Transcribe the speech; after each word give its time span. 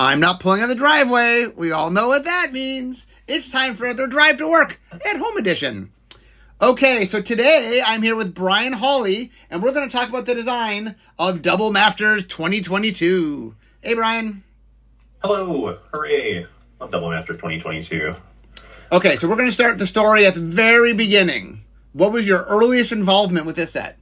I'm 0.00 0.20
not 0.20 0.38
pulling 0.38 0.62
on 0.62 0.68
the 0.68 0.76
driveway. 0.76 1.46
We 1.48 1.72
all 1.72 1.90
know 1.90 2.06
what 2.06 2.22
that 2.22 2.52
means. 2.52 3.04
It's 3.26 3.50
time 3.50 3.74
for 3.74 3.84
another 3.84 4.06
drive 4.06 4.36
to 4.36 4.46
work 4.46 4.80
at 4.92 5.16
home 5.16 5.36
edition. 5.36 5.90
Okay, 6.62 7.04
so 7.06 7.20
today 7.20 7.82
I'm 7.84 8.02
here 8.02 8.14
with 8.14 8.32
Brian 8.32 8.74
Hawley, 8.74 9.32
and 9.50 9.60
we're 9.60 9.72
going 9.72 9.90
to 9.90 9.96
talk 9.96 10.08
about 10.08 10.24
the 10.24 10.36
design 10.36 10.94
of 11.18 11.42
Double 11.42 11.72
Masters 11.72 12.24
2022. 12.28 13.56
Hey, 13.80 13.94
Brian. 13.94 14.44
Hello, 15.20 15.76
hooray! 15.92 16.46
Love 16.78 16.92
Double 16.92 17.10
Masters 17.10 17.38
2022. 17.38 18.14
Okay, 18.92 19.16
so 19.16 19.28
we're 19.28 19.34
going 19.34 19.48
to 19.48 19.52
start 19.52 19.78
the 19.78 19.86
story 19.88 20.26
at 20.26 20.34
the 20.34 20.40
very 20.40 20.92
beginning. 20.92 21.64
What 21.92 22.12
was 22.12 22.24
your 22.24 22.44
earliest 22.44 22.92
involvement 22.92 23.46
with 23.46 23.56
this 23.56 23.72
set? 23.72 23.98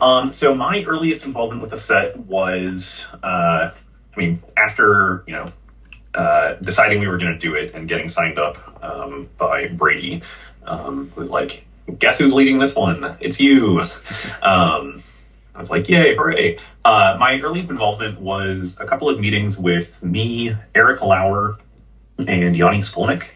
Um, 0.00 0.32
so 0.32 0.54
my 0.54 0.82
earliest 0.86 1.26
involvement 1.26 1.60
with 1.60 1.72
the 1.72 1.78
set 1.78 2.16
was, 2.16 3.06
uh, 3.22 3.72
I 4.16 4.20
mean, 4.20 4.42
after 4.56 5.24
you 5.26 5.34
know, 5.34 5.52
uh, 6.14 6.54
deciding 6.54 7.00
we 7.00 7.08
were 7.08 7.18
going 7.18 7.32
to 7.32 7.38
do 7.38 7.54
it 7.54 7.74
and 7.74 7.88
getting 7.88 8.08
signed 8.08 8.38
up 8.38 8.82
um, 8.82 9.28
by 9.36 9.66
Brady, 9.66 10.22
um, 10.64 11.12
like, 11.16 11.66
guess 11.98 12.18
who's 12.18 12.32
leading 12.32 12.58
this 12.58 12.74
one? 12.74 13.16
It's 13.20 13.40
you. 13.40 13.82
Um, 14.42 15.02
I 15.54 15.58
was 15.58 15.70
like, 15.70 15.88
yay, 15.88 16.14
hooray. 16.14 16.58
Uh, 16.84 17.16
my 17.18 17.40
early 17.40 17.60
involvement 17.60 18.20
was 18.20 18.76
a 18.78 18.86
couple 18.86 19.08
of 19.08 19.18
meetings 19.18 19.58
with 19.58 20.02
me, 20.02 20.54
Eric 20.74 21.00
Lauer, 21.00 21.58
and 22.18 22.54
Yoni 22.54 22.78
Skolnik. 22.78 23.28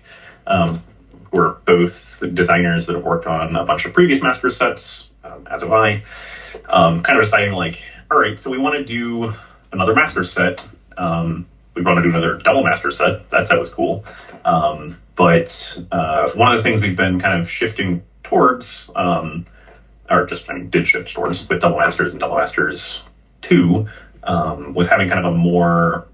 Um, 0.46 0.82
who 1.30 1.38
are 1.38 1.52
both 1.65 2.23
designers 2.34 2.87
that 2.87 2.95
have 2.95 3.04
worked 3.04 3.26
on 3.26 3.56
a 3.56 3.65
bunch 3.65 3.84
of 3.87 3.92
previous 3.92 4.23
master 4.23 4.51
sets, 4.51 5.10
um, 5.23 5.46
as 5.51 5.62
have 5.62 5.73
I. 5.73 6.02
Um, 6.68 7.02
kind 7.02 7.18
of 7.18 7.24
deciding 7.24 7.52
like, 7.52 7.82
all 8.10 8.18
right, 8.18 8.38
so 8.38 8.51
we 8.51 8.59
want 8.59 8.76
to 8.76 8.84
do 8.84 9.32
another 9.73 9.95
master 9.95 10.24
set. 10.24 10.66
Um, 11.00 11.46
we 11.74 11.82
want 11.82 11.96
to 11.98 12.02
do 12.02 12.10
another 12.10 12.38
double 12.38 12.62
master 12.62 12.90
set. 12.90 13.30
That 13.30 13.48
set 13.48 13.59
was 13.59 13.70
cool. 13.70 14.04
Um, 14.45 14.98
but 15.16 15.82
uh, 15.90 16.30
one 16.34 16.52
of 16.52 16.59
the 16.59 16.62
things 16.62 16.82
we've 16.82 16.96
been 16.96 17.20
kind 17.20 17.40
of 17.40 17.48
shifting 17.48 18.02
towards, 18.23 18.90
um, 18.95 19.46
or 20.09 20.26
just 20.26 20.51
I 20.51 20.54
mean, 20.54 20.71
did 20.71 20.87
shift 20.87 21.12
towards 21.15 21.48
with 21.48 21.60
double 21.60 21.78
masters 21.78 22.12
and 22.12 22.21
double 22.21 22.37
masters 22.37 23.04
two, 23.40 23.88
um, 24.23 24.74
was 24.74 24.88
having 24.88 25.09
kind 25.09 25.24
of 25.24 25.34
a 25.34 25.37
more 25.37 26.06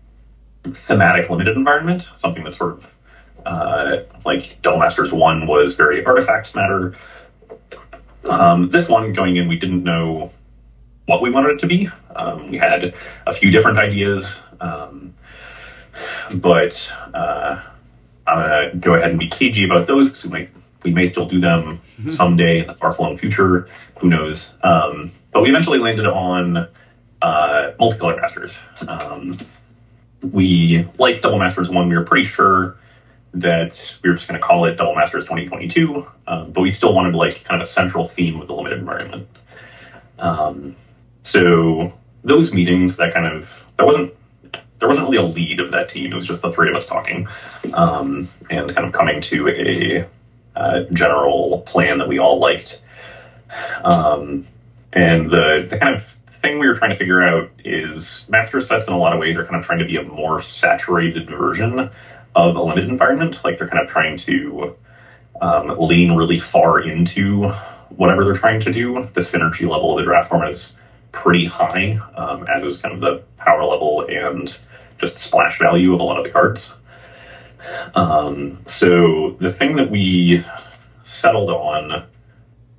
thematic 0.64 1.30
limited 1.30 1.56
environment, 1.56 2.08
something 2.16 2.44
that 2.44 2.54
sort 2.54 2.74
of 2.74 2.96
uh, 3.44 3.98
like 4.24 4.60
Double 4.62 4.78
Masters 4.78 5.12
1 5.12 5.46
was 5.46 5.76
very 5.76 6.04
artifacts 6.04 6.54
matter. 6.54 6.94
Um, 8.28 8.70
this 8.70 8.88
one 8.88 9.12
going 9.12 9.36
in, 9.36 9.46
we 9.46 9.56
didn't 9.56 9.84
know 9.84 10.32
what 11.06 11.22
we 11.22 11.30
wanted 11.30 11.52
it 11.52 11.58
to 11.60 11.66
be. 11.66 11.88
Um, 12.14 12.48
we 12.48 12.58
had 12.58 12.94
a 13.26 13.32
few 13.32 13.50
different 13.50 13.78
ideas, 13.78 14.40
um, 14.60 15.14
but 16.34 16.92
uh, 17.14 17.62
I'm 18.26 18.72
to 18.72 18.76
go 18.78 18.94
ahead 18.94 19.10
and 19.10 19.18
be 19.18 19.28
cagey 19.28 19.64
about 19.64 19.86
those 19.86 20.08
because 20.08 20.24
we, 20.24 20.30
might, 20.30 20.50
we 20.82 20.92
may 20.92 21.06
still 21.06 21.26
do 21.26 21.40
them 21.40 21.78
mm-hmm. 21.78 22.10
someday 22.10 22.60
in 22.60 22.66
the 22.66 22.74
far 22.74 22.92
flung 22.92 23.16
future. 23.16 23.68
Who 24.00 24.08
knows? 24.08 24.56
Um, 24.62 25.12
but 25.32 25.42
we 25.42 25.48
eventually 25.48 25.78
landed 25.78 26.06
on 26.06 26.68
uh, 27.22 27.72
multicolor 27.78 28.20
masters. 28.20 28.58
Um, 28.86 29.38
we, 30.22 30.86
liked 30.98 31.22
Double 31.22 31.38
Masters 31.38 31.68
1, 31.68 31.88
we 31.88 31.96
were 31.96 32.04
pretty 32.04 32.24
sure 32.24 32.76
that 33.34 33.98
we 34.02 34.08
were 34.08 34.14
just 34.14 34.28
going 34.28 34.40
to 34.40 34.44
call 34.44 34.64
it 34.64 34.76
Double 34.76 34.94
Masters 34.94 35.24
2022, 35.24 36.06
um, 36.26 36.52
but 36.52 36.62
we 36.62 36.70
still 36.70 36.94
wanted 36.94 37.14
like 37.14 37.44
kind 37.44 37.60
of 37.60 37.66
a 37.66 37.70
central 37.70 38.04
theme 38.04 38.38
with 38.38 38.48
the 38.48 38.54
limited 38.54 38.78
environment. 38.78 39.28
Um, 40.18 40.74
so 41.26 41.92
those 42.22 42.54
meetings, 42.54 42.98
that 42.98 43.12
kind 43.12 43.26
of 43.26 43.66
there 43.76 43.84
wasn't 43.84 44.14
there 44.78 44.88
wasn't 44.88 45.08
really 45.08 45.18
a 45.18 45.22
lead 45.22 45.60
of 45.60 45.72
that 45.72 45.88
team. 45.88 46.12
It 46.12 46.16
was 46.16 46.26
just 46.26 46.42
the 46.42 46.52
three 46.52 46.70
of 46.70 46.76
us 46.76 46.86
talking 46.86 47.28
um, 47.72 48.28
and 48.50 48.74
kind 48.74 48.86
of 48.86 48.92
coming 48.92 49.20
to 49.22 49.48
a, 49.48 50.06
general 50.90 51.62
plan 51.66 51.98
that 51.98 52.08
we 52.08 52.18
all 52.18 52.38
liked. 52.38 52.80
Um, 53.84 54.46
and 54.92 55.26
the 55.26 55.66
the 55.68 55.78
kind 55.78 55.94
of 55.94 56.02
thing 56.04 56.58
we 56.58 56.66
were 56.66 56.74
trying 56.74 56.92
to 56.92 56.96
figure 56.96 57.22
out 57.22 57.50
is 57.64 58.26
master 58.30 58.60
sets 58.60 58.86
in 58.86 58.94
a 58.94 58.98
lot 58.98 59.12
of 59.12 59.18
ways 59.18 59.36
are 59.36 59.44
kind 59.44 59.56
of 59.56 59.64
trying 59.64 59.80
to 59.80 59.84
be 59.84 59.96
a 59.96 60.02
more 60.02 60.40
saturated 60.40 61.28
version 61.28 61.90
of 62.34 62.56
a 62.56 62.62
limited 62.62 62.88
environment. 62.88 63.40
Like 63.44 63.58
they're 63.58 63.68
kind 63.68 63.82
of 63.82 63.90
trying 63.90 64.16
to 64.18 64.76
um, 65.40 65.76
lean 65.78 66.12
really 66.12 66.38
far 66.38 66.80
into 66.80 67.48
whatever 67.90 68.24
they're 68.24 68.34
trying 68.34 68.60
to 68.60 68.72
do. 68.72 69.08
The 69.12 69.20
synergy 69.20 69.68
level 69.68 69.92
of 69.92 69.98
the 69.98 70.04
draft 70.04 70.30
format 70.30 70.50
is 70.50 70.76
pretty 71.16 71.46
high, 71.46 71.98
um, 72.14 72.46
as 72.46 72.62
is 72.62 72.78
kind 72.78 72.94
of 72.94 73.00
the 73.00 73.22
power 73.36 73.64
level 73.64 74.06
and 74.08 74.46
just 74.98 75.18
splash 75.18 75.58
value 75.58 75.94
of 75.94 76.00
a 76.00 76.02
lot 76.02 76.18
of 76.18 76.24
the 76.24 76.30
cards. 76.30 76.76
Um, 77.94 78.60
so 78.64 79.36
the 79.40 79.48
thing 79.48 79.76
that 79.76 79.90
we 79.90 80.44
settled 81.02 81.50
on 81.50 82.06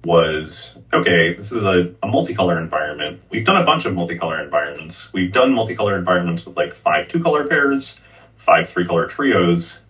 was 0.06 0.78
okay, 0.94 1.34
this 1.36 1.52
is 1.52 1.66
a, 1.66 1.96
a, 2.02 2.08
multicolor 2.08 2.58
environment. 2.62 3.22
We've 3.30 3.44
done 3.44 3.62
a 3.62 3.66
bunch 3.66 3.86
of 3.86 3.94
multicolor 3.94 4.42
environments. 4.42 5.12
We've 5.12 5.34
done 5.34 5.52
multicolor 5.52 5.98
environments 5.98 6.46
with 6.46 6.56
like 6.56 6.74
five 6.74 7.10
two 7.10 7.22
color 7.22 7.48
pairs 7.48 8.00
five 8.38 8.70
three 8.70 8.86
color 8.86 9.08
trios. 9.08 9.82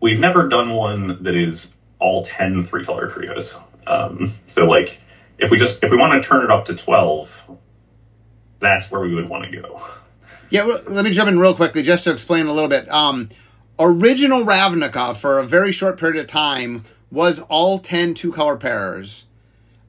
We've 0.00 0.20
never 0.20 0.48
done 0.48 0.70
one 0.70 1.24
that 1.24 1.34
is 1.34 1.74
all 1.98 2.24
10 2.24 2.62
three 2.62 2.84
color 2.84 3.08
trios. 3.08 3.58
Um, 3.86 4.32
so 4.46 4.66
like 4.66 5.00
if 5.38 5.50
we 5.50 5.58
just 5.58 5.82
if 5.82 5.90
we 5.90 5.96
want 5.96 6.22
to 6.22 6.28
turn 6.28 6.44
it 6.44 6.50
up 6.50 6.66
to 6.66 6.76
12, 6.76 7.58
that's 8.60 8.90
where 8.90 9.00
we 9.00 9.14
would 9.14 9.28
want 9.28 9.50
to 9.50 9.60
go. 9.60 9.82
Yeah, 10.50 10.66
well, 10.66 10.80
let 10.88 11.04
me 11.04 11.10
jump 11.10 11.28
in 11.28 11.38
real 11.38 11.54
quickly 11.54 11.82
just 11.82 12.04
to 12.04 12.12
explain 12.12 12.46
a 12.46 12.52
little 12.52 12.68
bit. 12.68 12.90
Um, 12.90 13.28
original 13.78 14.44
Ravnica 14.44 15.16
for 15.16 15.38
a 15.38 15.44
very 15.44 15.72
short 15.72 15.98
period 15.98 16.20
of 16.20 16.26
time 16.26 16.80
was 17.10 17.40
all 17.40 17.78
10 17.78 18.14
two 18.14 18.32
color 18.32 18.56
pairs. 18.56 19.24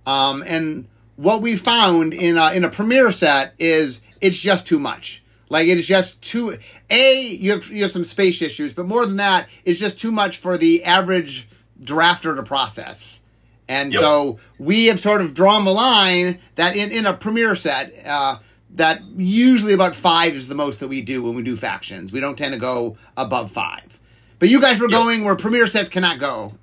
Um, 0.06 0.44
and 0.46 0.88
what 1.16 1.42
we 1.42 1.56
found 1.56 2.14
in 2.14 2.38
a, 2.38 2.52
in 2.54 2.64
a 2.64 2.70
premiere 2.70 3.12
set 3.12 3.54
is 3.60 4.02
it's 4.22 4.40
just 4.40 4.66
too 4.66 4.80
much. 4.80 5.22
Like 5.50 5.68
it 5.68 5.78
is 5.78 5.86
just 5.86 6.22
too. 6.22 6.58
A 6.90 7.22
you 7.22 7.52
have 7.52 7.70
you 7.70 7.82
have 7.82 7.92
some 7.92 8.06
space 8.06 8.42
issues, 8.42 8.72
but 8.72 8.86
more 8.86 9.06
than 9.06 9.18
that, 9.18 9.50
it's 9.66 9.82
just 9.82 10.00
too 10.00 10.12
much 10.12 10.38
for 10.38 10.58
the 10.58 10.86
average 10.86 11.46
drafter 11.84 12.34
to 12.38 12.44
process. 12.44 13.20
And 13.68 13.92
yep. 13.92 14.02
so 14.02 14.40
we 14.58 14.86
have 14.86 15.00
sort 15.00 15.20
of 15.22 15.34
drawn 15.34 15.66
the 15.66 15.72
line 15.72 16.40
that 16.56 16.78
in, 16.78 16.92
in 16.92 17.06
a 17.06 17.14
premiere 17.14 17.58
set, 17.58 17.94
uh, 18.06 18.40
that 18.76 19.02
usually 19.16 19.74
about 19.74 19.96
five 19.96 20.34
is 20.36 20.48
the 20.48 20.56
most 20.56 20.80
that 20.80 20.88
we 20.88 21.02
do 21.02 21.24
when 21.24 21.36
we 21.36 21.44
do 21.44 21.56
factions. 21.56 22.12
We 22.12 22.20
don't 22.20 22.38
tend 22.38 22.54
to 22.54 22.60
go 22.60 22.98
above 23.18 23.52
five. 23.52 24.00
But 24.40 24.50
you 24.50 24.62
guys 24.62 24.80
were 24.80 24.90
yep. 24.90 25.00
going 25.00 25.24
where 25.24 25.36
premiere 25.36 25.68
sets 25.68 25.90
cannot 25.90 26.20
go. 26.20 26.54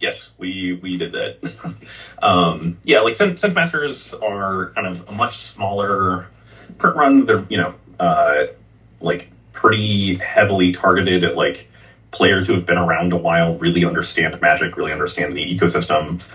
Yes, 0.00 0.32
we 0.38 0.78
we 0.82 0.96
did 0.96 1.12
that. 1.12 1.74
um, 2.22 2.78
yeah, 2.84 3.00
like 3.00 3.14
Synth 3.14 3.54
Masters 3.54 4.14
are 4.14 4.70
kind 4.74 4.86
of 4.86 5.08
a 5.08 5.12
much 5.12 5.36
smaller 5.36 6.26
print 6.78 6.96
run. 6.96 7.24
They're 7.26 7.44
you 7.48 7.58
know 7.58 7.74
uh, 7.98 8.46
like 9.00 9.30
pretty 9.52 10.16
heavily 10.16 10.72
targeted 10.72 11.24
at 11.24 11.36
like 11.36 11.70
players 12.10 12.46
who 12.46 12.54
have 12.54 12.66
been 12.66 12.78
around 12.78 13.12
a 13.12 13.16
while, 13.16 13.54
really 13.58 13.84
understand 13.84 14.40
Magic, 14.40 14.76
really 14.76 14.92
understand 14.92 15.36
the 15.36 15.44
ecosystem, 15.44 16.26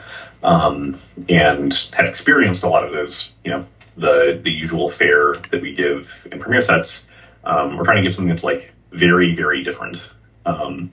um, 0.44 0.95
and 1.28 1.73
have 1.94 2.05
experienced 2.05 2.63
a 2.63 2.69
lot 2.69 2.84
of 2.84 2.94
those. 2.94 3.31
You 3.44 3.51
know, 3.51 3.66
the 3.97 4.39
the 4.41 4.51
usual 4.51 4.89
fare 4.89 5.33
that 5.51 5.61
we 5.61 5.73
give 5.73 6.28
in 6.31 6.39
premiere 6.39 6.61
sets. 6.61 7.09
Um, 7.44 7.78
we're 7.78 7.83
trying 7.83 7.97
to 7.97 8.03
give 8.03 8.13
something 8.13 8.29
that's 8.29 8.44
like 8.44 8.73
very 8.91 9.35
very 9.35 9.63
different. 9.63 9.97
Um, 10.45 10.91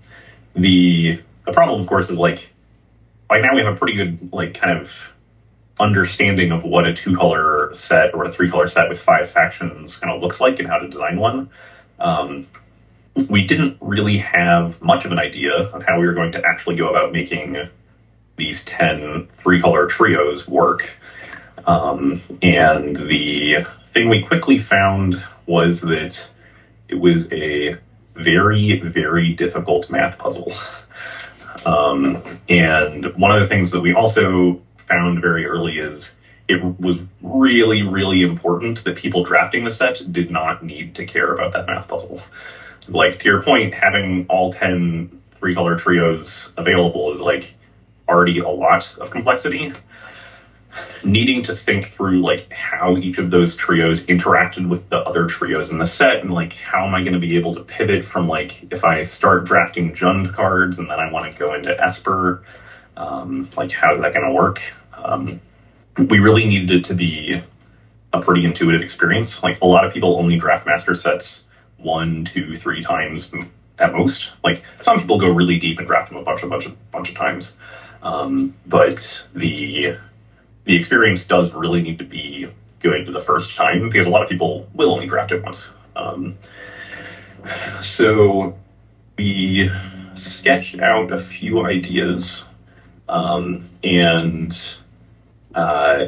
the 0.55 1.23
the 1.45 1.53
problem, 1.53 1.81
of 1.81 1.87
course, 1.87 2.11
is 2.11 2.19
like 2.19 2.53
by 3.29 3.41
now 3.41 3.55
we 3.55 3.63
have 3.63 3.75
a 3.75 3.77
pretty 3.77 3.97
good 3.97 4.33
like 4.33 4.55
kind 4.55 4.79
of 4.79 5.13
understanding 5.81 6.53
of 6.53 6.65
what 6.65 6.87
a 6.87 6.95
two 6.95 7.17
color 7.17 7.75
set 7.75 8.15
or 8.15 8.25
a 8.25 8.31
three 8.31 8.51
color 8.51 8.69
set 8.69 8.89
with 8.89 8.99
five 8.99 9.29
factions 9.29 9.99
kind 9.99 10.15
of 10.15 10.21
looks 10.21 10.41
like 10.41 10.59
and 10.59 10.69
how 10.69 10.79
to 10.79 10.89
design 10.89 11.19
one. 11.19 11.51
Um, 11.99 12.47
we 13.29 13.47
didn't 13.47 13.79
really 13.81 14.19
have 14.19 14.83
much 14.83 15.05
of 15.05 15.13
an 15.13 15.19
idea 15.19 15.55
of 15.55 15.83
how 15.83 15.99
we 16.01 16.07
were 16.07 16.15
going 16.15 16.33
to 16.33 16.43
actually 16.45 16.77
go 16.77 16.89
about 16.89 17.13
making 17.13 17.57
these 18.37 18.65
10 18.65 19.29
three 19.33 19.61
color 19.61 19.87
trios 19.87 20.49
work. 20.49 20.91
Um, 21.67 22.19
and 22.41 22.97
the 22.97 23.67
thing 23.87 24.09
we 24.09 24.23
quickly 24.23 24.59
found 24.59 25.23
was 25.47 25.83
that 25.83 26.31
it 26.89 26.95
was 26.95 27.33
a 27.33 27.79
very, 28.15 28.81
very 28.81 29.35
difficult 29.35 29.91
math 29.91 30.19
puzzle. 30.19 30.53
Um, 31.65 32.19
and 32.49 33.15
one 33.17 33.31
of 33.31 33.41
the 33.41 33.47
things 33.47 33.71
that 33.71 33.81
we 33.81 33.93
also 33.93 34.63
found 34.77 35.21
very 35.21 35.47
early 35.47 35.77
is 35.77 36.21
it 36.49 36.63
was 36.81 37.03
really, 37.23 37.83
really 37.83 38.23
important 38.23 38.85
that 38.85 38.97
people 38.97 39.23
drafting 39.23 39.65
the 39.65 39.71
set 39.71 40.03
did 40.11 40.31
not 40.31 40.65
need 40.65 40.97
to 40.97 41.07
care 41.07 41.33
about 41.33 41.53
that 41.53 41.67
math 41.67 41.89
puzzle. 41.89 42.21
Like, 42.89 43.21
to 43.21 43.25
your 43.27 43.43
point, 43.43 43.75
having 43.75 44.27
all 44.29 44.53
10 44.53 45.23
three 45.43 45.55
color 45.57 45.77
trios 45.77 46.53
available 46.57 47.13
is 47.15 47.21
like 47.21 47.55
already 48.09 48.39
a 48.39 48.49
lot 48.49 48.97
of 48.99 49.11
complexity. 49.11 49.73
Needing 51.05 51.43
to 51.43 51.55
think 51.55 51.87
through 51.87 52.21
like 52.21 52.51
how 52.53 52.97
each 52.97 53.19
of 53.19 53.31
those 53.31 53.57
trios 53.57 54.07
interacted 54.07 54.69
with 54.69 54.89
the 54.89 54.99
other 54.99 55.27
trios 55.27 55.71
in 55.71 55.79
the 55.79 55.87
set 55.87 56.21
and 56.21 56.33
like 56.33 56.55
how 56.55 56.87
am 56.87 56.95
I 56.95 57.03
going 57.03 57.15
to 57.15 57.19
be 57.19 57.37
able 57.37 57.55
to 57.57 57.63
pivot 57.63 58.05
from 58.05 58.29
like 58.29 58.73
if 58.73 58.85
I 58.85 59.03
start 59.03 59.45
drafting 59.45 59.95
Jund 59.95 60.33
cards 60.33 60.79
and 60.79 60.91
then 60.91 60.99
I 60.99 61.11
want 61.11 61.33
to 61.33 61.39
go 61.39 61.55
into 61.55 61.79
Esper, 61.79 62.43
um, 62.97 63.49
like 63.57 63.73
how's 63.73 63.99
that 63.99 64.15
going 64.15 64.27
to 64.27 64.33
work? 64.33 64.63
Um, 64.95 65.41
we 65.97 66.19
really 66.19 66.45
needed 66.47 66.71
it 66.71 66.85
to 66.85 66.95
be 66.95 67.43
a 68.13 68.21
pretty 68.21 68.45
intuitive 68.45 68.83
experience. 68.83 69.43
Like 69.43 69.61
a 69.61 69.67
lot 69.67 69.85
of 69.85 69.93
people 69.93 70.19
only 70.19 70.37
draft 70.37 70.67
master 70.67 70.95
sets 70.95 71.45
one, 71.77 72.25
two, 72.25 72.55
three 72.55 72.83
times 72.83 73.35
at 73.79 73.93
most. 73.93 74.33
Like 74.43 74.63
some 74.81 75.01
people 75.01 75.19
go 75.19 75.29
really 75.29 75.59
deep 75.59 75.79
and 75.79 75.87
draft 75.87 76.11
them 76.11 76.19
a 76.19 76.23
bunch, 76.23 76.43
a 76.43 76.47
bunch, 76.47 76.67
a 76.67 76.71
bunch 76.91 77.11
of 77.11 77.17
times. 77.17 77.57
Um, 78.03 78.55
but 78.67 79.29
the 79.35 79.97
the 80.65 80.77
experience 80.77 81.25
does 81.25 81.55
really 81.55 81.83
need 81.83 81.99
to 81.99 82.05
be 82.05 82.49
good 82.81 83.07
the 83.07 83.21
first 83.21 83.57
time 83.57 83.85
because 83.85 84.07
a 84.07 84.11
lot 84.11 84.23
of 84.23 84.29
people 84.29 84.69
will 84.75 84.93
only 84.93 85.07
draft 85.07 85.33
it 85.33 85.43
once. 85.43 85.73
Um, 85.95 86.37
so 87.81 88.59
we 89.19 89.71
sketched 90.15 90.81
out 90.81 91.11
a 91.11 91.17
few 91.17 91.65
ideas 91.65 92.45
um, 93.09 93.63
and 93.83 94.79
uh, 95.55 96.07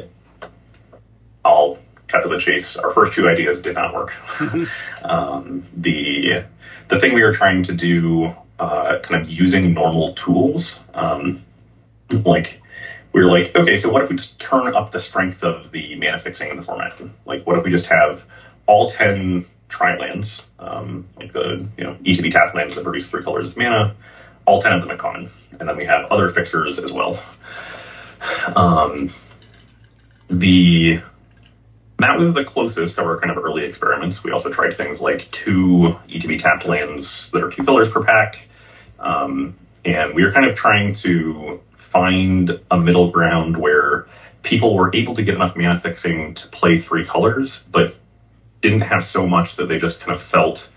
I'll 1.43 1.77
cut 2.07 2.23
to 2.23 2.29
the 2.29 2.39
chase. 2.39 2.77
Our 2.77 2.91
first 2.91 3.13
two 3.13 3.27
ideas 3.27 3.61
did 3.61 3.75
not 3.75 3.93
work. 3.93 4.13
um, 5.03 5.63
the 5.75 6.45
the 6.87 6.99
thing 6.99 7.13
we 7.13 7.23
were 7.23 7.33
trying 7.33 7.63
to 7.63 7.73
do, 7.73 8.33
uh, 8.59 8.99
kind 9.01 9.21
of 9.21 9.29
using 9.29 9.73
normal 9.73 10.13
tools, 10.13 10.83
um, 10.93 11.41
like 12.23 12.61
we 13.15 13.23
were 13.23 13.31
like, 13.31 13.55
okay, 13.55 13.77
so 13.77 13.89
what 13.89 14.01
if 14.01 14.09
we 14.09 14.17
just 14.17 14.41
turn 14.41 14.75
up 14.75 14.91
the 14.91 14.99
strength 14.99 15.41
of 15.45 15.71
the 15.71 15.95
mana 15.95 16.19
fixing 16.19 16.49
in 16.49 16.57
the 16.57 16.61
format? 16.61 16.99
Like, 17.25 17.47
what 17.47 17.57
if 17.57 17.63
we 17.63 17.71
just 17.71 17.85
have 17.85 18.25
all 18.67 18.89
ten 18.89 19.45
tri-lands, 19.69 20.49
um, 20.59 21.07
like 21.15 21.31
the 21.31 21.69
you 21.77 21.83
know 21.85 21.93
ETB 21.93 22.29
tap 22.31 22.53
lands 22.53 22.75
that 22.75 22.83
produce 22.83 23.09
three 23.09 23.23
colors 23.23 23.47
of 23.47 23.55
mana, 23.55 23.95
all 24.45 24.61
ten 24.61 24.73
of 24.73 24.81
them 24.81 24.91
in 24.91 24.97
common, 24.97 25.29
and 25.57 25.69
then 25.69 25.77
we 25.77 25.85
have 25.85 26.11
other 26.11 26.27
fixers 26.27 26.77
as 26.77 26.91
well. 26.91 27.17
Um, 28.53 29.09
the 30.29 30.99
that 31.99 32.19
was 32.19 32.33
the 32.33 32.43
closest 32.43 32.97
of 32.97 33.05
our 33.05 33.17
kind 33.21 33.31
of 33.31 33.41
early 33.41 33.63
experiments. 33.63 34.25
We 34.25 34.31
also 34.31 34.51
tried 34.51 34.73
things 34.73 34.99
like 34.99 35.31
two 35.31 35.97
ETB 36.09 36.39
tapped 36.39 36.65
lands 36.65 37.31
that 37.31 37.41
are 37.41 37.49
two 37.49 37.63
colors 37.63 37.89
per 37.89 38.03
pack. 38.03 38.45
Um, 38.99 39.55
and 39.85 40.15
we 40.15 40.23
were 40.23 40.31
kind 40.31 40.45
of 40.45 40.55
trying 40.55 40.93
to 40.95 41.61
find 41.75 42.59
a 42.71 42.77
middle 42.77 43.11
ground 43.11 43.55
where 43.55 44.07
people 44.41 44.75
were 44.75 44.95
able 44.95 45.15
to 45.15 45.23
get 45.23 45.35
enough 45.35 45.55
mana 45.55 45.79
fixing 45.79 46.33
to 46.33 46.47
play 46.47 46.75
three 46.75 47.05
colors, 47.05 47.63
but 47.71 47.95
didn't 48.61 48.81
have 48.81 49.03
so 49.03 49.27
much 49.27 49.57
that 49.57 49.67
they 49.67 49.77
just 49.77 49.99
kind 49.99 50.11
of 50.11 50.21
felt 50.21 50.69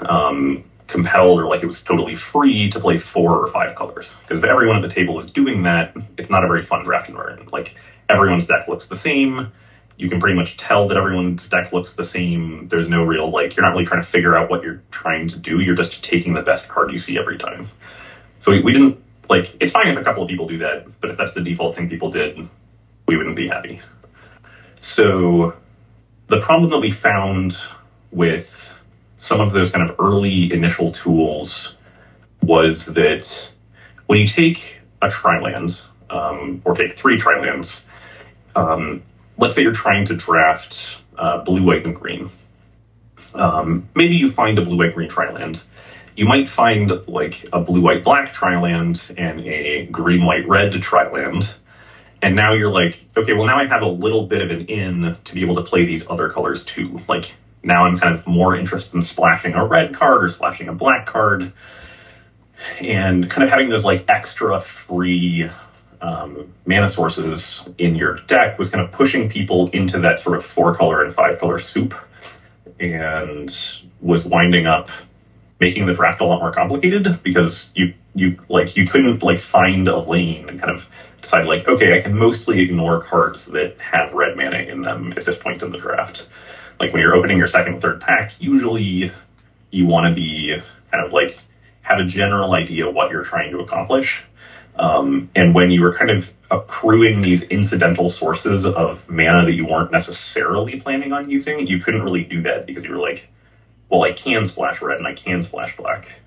um, 0.00 0.64
compelled 0.86 1.40
or 1.40 1.46
like 1.46 1.62
it 1.62 1.66
was 1.66 1.82
totally 1.82 2.14
free 2.14 2.70
to 2.70 2.80
play 2.80 2.96
four 2.96 3.36
or 3.36 3.46
five 3.46 3.76
colors. 3.76 4.14
Because 4.22 4.42
if 4.42 4.50
everyone 4.50 4.76
at 4.76 4.82
the 4.82 4.94
table 4.94 5.18
is 5.18 5.30
doing 5.30 5.62
that, 5.62 5.96
it's 6.16 6.30
not 6.30 6.44
a 6.44 6.48
very 6.48 6.62
fun 6.62 6.84
draft 6.84 7.08
environment. 7.08 7.52
Like 7.52 7.76
everyone's 8.08 8.46
deck 8.46 8.68
looks 8.68 8.88
the 8.88 8.96
same 8.96 9.52
you 9.98 10.08
can 10.08 10.20
pretty 10.20 10.36
much 10.36 10.56
tell 10.56 10.88
that 10.88 10.96
everyone's 10.96 11.48
deck 11.48 11.72
looks 11.72 11.94
the 11.94 12.04
same. 12.04 12.68
There's 12.68 12.88
no 12.88 13.02
real 13.02 13.30
like 13.30 13.56
you're 13.56 13.66
not 13.66 13.72
really 13.72 13.84
trying 13.84 14.00
to 14.00 14.06
figure 14.06 14.36
out 14.36 14.48
what 14.48 14.62
you're 14.62 14.80
trying 14.92 15.26
to 15.28 15.38
do. 15.38 15.58
You're 15.58 15.74
just 15.74 16.04
taking 16.04 16.34
the 16.34 16.42
best 16.42 16.68
card 16.68 16.92
you 16.92 16.98
see 16.98 17.18
every 17.18 17.36
time. 17.36 17.66
So 18.40 18.52
we, 18.52 18.62
we 18.62 18.72
didn't 18.72 19.02
like 19.28 19.56
it's 19.60 19.72
fine 19.72 19.88
if 19.88 19.96
a 19.96 20.04
couple 20.04 20.22
of 20.22 20.28
people 20.28 20.48
do 20.48 20.58
that, 20.58 21.00
but 21.00 21.10
if 21.10 21.16
that's 21.16 21.34
the 21.34 21.42
default 21.42 21.74
thing 21.74 21.88
people 21.88 22.10
did, 22.10 22.48
we 23.06 23.16
wouldn't 23.16 23.36
be 23.36 23.48
happy. 23.48 23.80
So 24.80 25.54
the 26.28 26.40
problem 26.40 26.70
that 26.70 26.78
we 26.78 26.90
found 26.90 27.56
with 28.10 28.74
some 29.16 29.40
of 29.40 29.52
those 29.52 29.70
kind 29.70 29.88
of 29.88 29.96
early 29.98 30.52
initial 30.52 30.92
tools 30.92 31.76
was 32.42 32.86
that 32.86 33.52
when 34.06 34.20
you 34.20 34.26
take 34.26 34.80
a 35.02 35.10
triland, 35.10 35.78
um, 36.10 36.62
or 36.64 36.74
take 36.74 36.94
three 36.94 37.18
trilands, 37.18 37.86
um, 38.56 39.02
let's 39.36 39.54
say 39.54 39.62
you're 39.62 39.72
trying 39.72 40.06
to 40.06 40.16
draft 40.16 41.02
uh, 41.16 41.42
blue, 41.42 41.62
white, 41.62 41.84
and 41.84 41.94
green. 41.94 42.30
Um, 43.34 43.88
maybe 43.94 44.16
you 44.16 44.30
find 44.30 44.58
a 44.58 44.62
blue, 44.62 44.78
white, 44.78 44.94
green 44.94 45.08
triland. 45.08 45.60
You 46.18 46.26
might 46.26 46.48
find 46.48 46.90
like 47.06 47.48
a 47.52 47.60
blue, 47.60 47.80
white, 47.80 48.02
black 48.02 48.32
triland 48.32 49.14
and 49.16 49.38
a 49.46 49.86
green, 49.86 50.24
white, 50.24 50.48
red 50.48 50.72
triland. 50.82 51.54
And 52.20 52.34
now 52.34 52.54
you're 52.54 52.72
like, 52.72 53.00
okay, 53.16 53.34
well, 53.34 53.46
now 53.46 53.56
I 53.56 53.66
have 53.66 53.82
a 53.82 53.88
little 53.88 54.26
bit 54.26 54.42
of 54.42 54.50
an 54.50 54.66
in 54.66 55.16
to 55.22 55.34
be 55.34 55.42
able 55.42 55.54
to 55.54 55.62
play 55.62 55.84
these 55.84 56.10
other 56.10 56.28
colors 56.28 56.64
too. 56.64 56.98
Like, 57.06 57.32
now 57.62 57.84
I'm 57.84 57.96
kind 57.96 58.16
of 58.16 58.26
more 58.26 58.56
interested 58.56 58.96
in 58.96 59.02
splashing 59.02 59.54
a 59.54 59.64
red 59.64 59.94
card 59.94 60.24
or 60.24 60.28
splashing 60.28 60.66
a 60.66 60.72
black 60.72 61.06
card 61.06 61.52
and 62.80 63.30
kind 63.30 63.44
of 63.44 63.50
having 63.50 63.68
those 63.68 63.84
like 63.84 64.06
extra 64.08 64.58
free 64.58 65.48
um, 66.00 66.52
mana 66.66 66.88
sources 66.88 67.68
in 67.78 67.94
your 67.94 68.18
deck 68.26 68.58
was 68.58 68.70
kind 68.70 68.84
of 68.84 68.90
pushing 68.90 69.30
people 69.30 69.70
into 69.70 70.00
that 70.00 70.18
sort 70.18 70.36
of 70.36 70.44
four 70.44 70.74
color 70.74 71.04
and 71.04 71.14
five 71.14 71.38
color 71.38 71.60
soup 71.60 71.94
and 72.80 73.56
was 74.00 74.24
winding 74.24 74.66
up 74.66 74.90
making 75.60 75.86
the 75.86 75.94
draft 75.94 76.20
a 76.20 76.24
lot 76.24 76.40
more 76.40 76.52
complicated 76.52 77.22
because 77.22 77.70
you 77.74 77.94
you 78.14 78.38
like 78.48 78.76
you 78.76 78.86
couldn't 78.86 79.22
like 79.22 79.40
find 79.40 79.88
a 79.88 79.98
lane 79.98 80.48
and 80.48 80.60
kind 80.60 80.72
of 80.72 80.88
decide 81.20 81.46
like 81.46 81.66
okay 81.66 81.98
I 81.98 82.02
can 82.02 82.16
mostly 82.16 82.60
ignore 82.60 83.02
cards 83.02 83.46
that 83.46 83.78
have 83.78 84.12
red 84.12 84.36
mana 84.36 84.58
in 84.58 84.82
them 84.82 85.12
at 85.16 85.24
this 85.24 85.42
point 85.42 85.62
in 85.62 85.70
the 85.70 85.78
draft. 85.78 86.28
Like 86.78 86.92
when 86.92 87.02
you're 87.02 87.14
opening 87.14 87.38
your 87.38 87.48
second 87.48 87.80
third 87.80 88.00
pack, 88.00 88.32
usually 88.38 89.10
you 89.70 89.86
want 89.86 90.06
to 90.06 90.14
be 90.14 90.56
kind 90.90 91.04
of 91.04 91.12
like 91.12 91.38
have 91.82 91.98
a 91.98 92.04
general 92.04 92.52
idea 92.54 92.88
what 92.90 93.10
you're 93.10 93.24
trying 93.24 93.50
to 93.52 93.60
accomplish 93.60 94.24
um, 94.78 95.28
and 95.34 95.54
when 95.54 95.70
you 95.70 95.82
were 95.82 95.94
kind 95.94 96.10
of 96.10 96.32
accruing 96.50 97.20
these 97.20 97.42
incidental 97.44 98.08
sources 98.08 98.64
of 98.64 99.10
mana 99.10 99.44
that 99.44 99.52
you 99.52 99.66
weren't 99.66 99.90
necessarily 99.90 100.78
planning 100.78 101.12
on 101.12 101.28
using, 101.28 101.66
you 101.66 101.80
couldn't 101.80 102.02
really 102.02 102.22
do 102.22 102.42
that 102.42 102.64
because 102.64 102.84
you 102.84 102.92
were 102.92 103.00
like, 103.00 103.28
well, 103.90 104.02
I 104.02 104.12
can 104.12 104.46
splash 104.46 104.82
red 104.82 104.98
and 104.98 105.06
I 105.06 105.14
can 105.14 105.42
splash 105.42 105.76
black. 105.76 106.20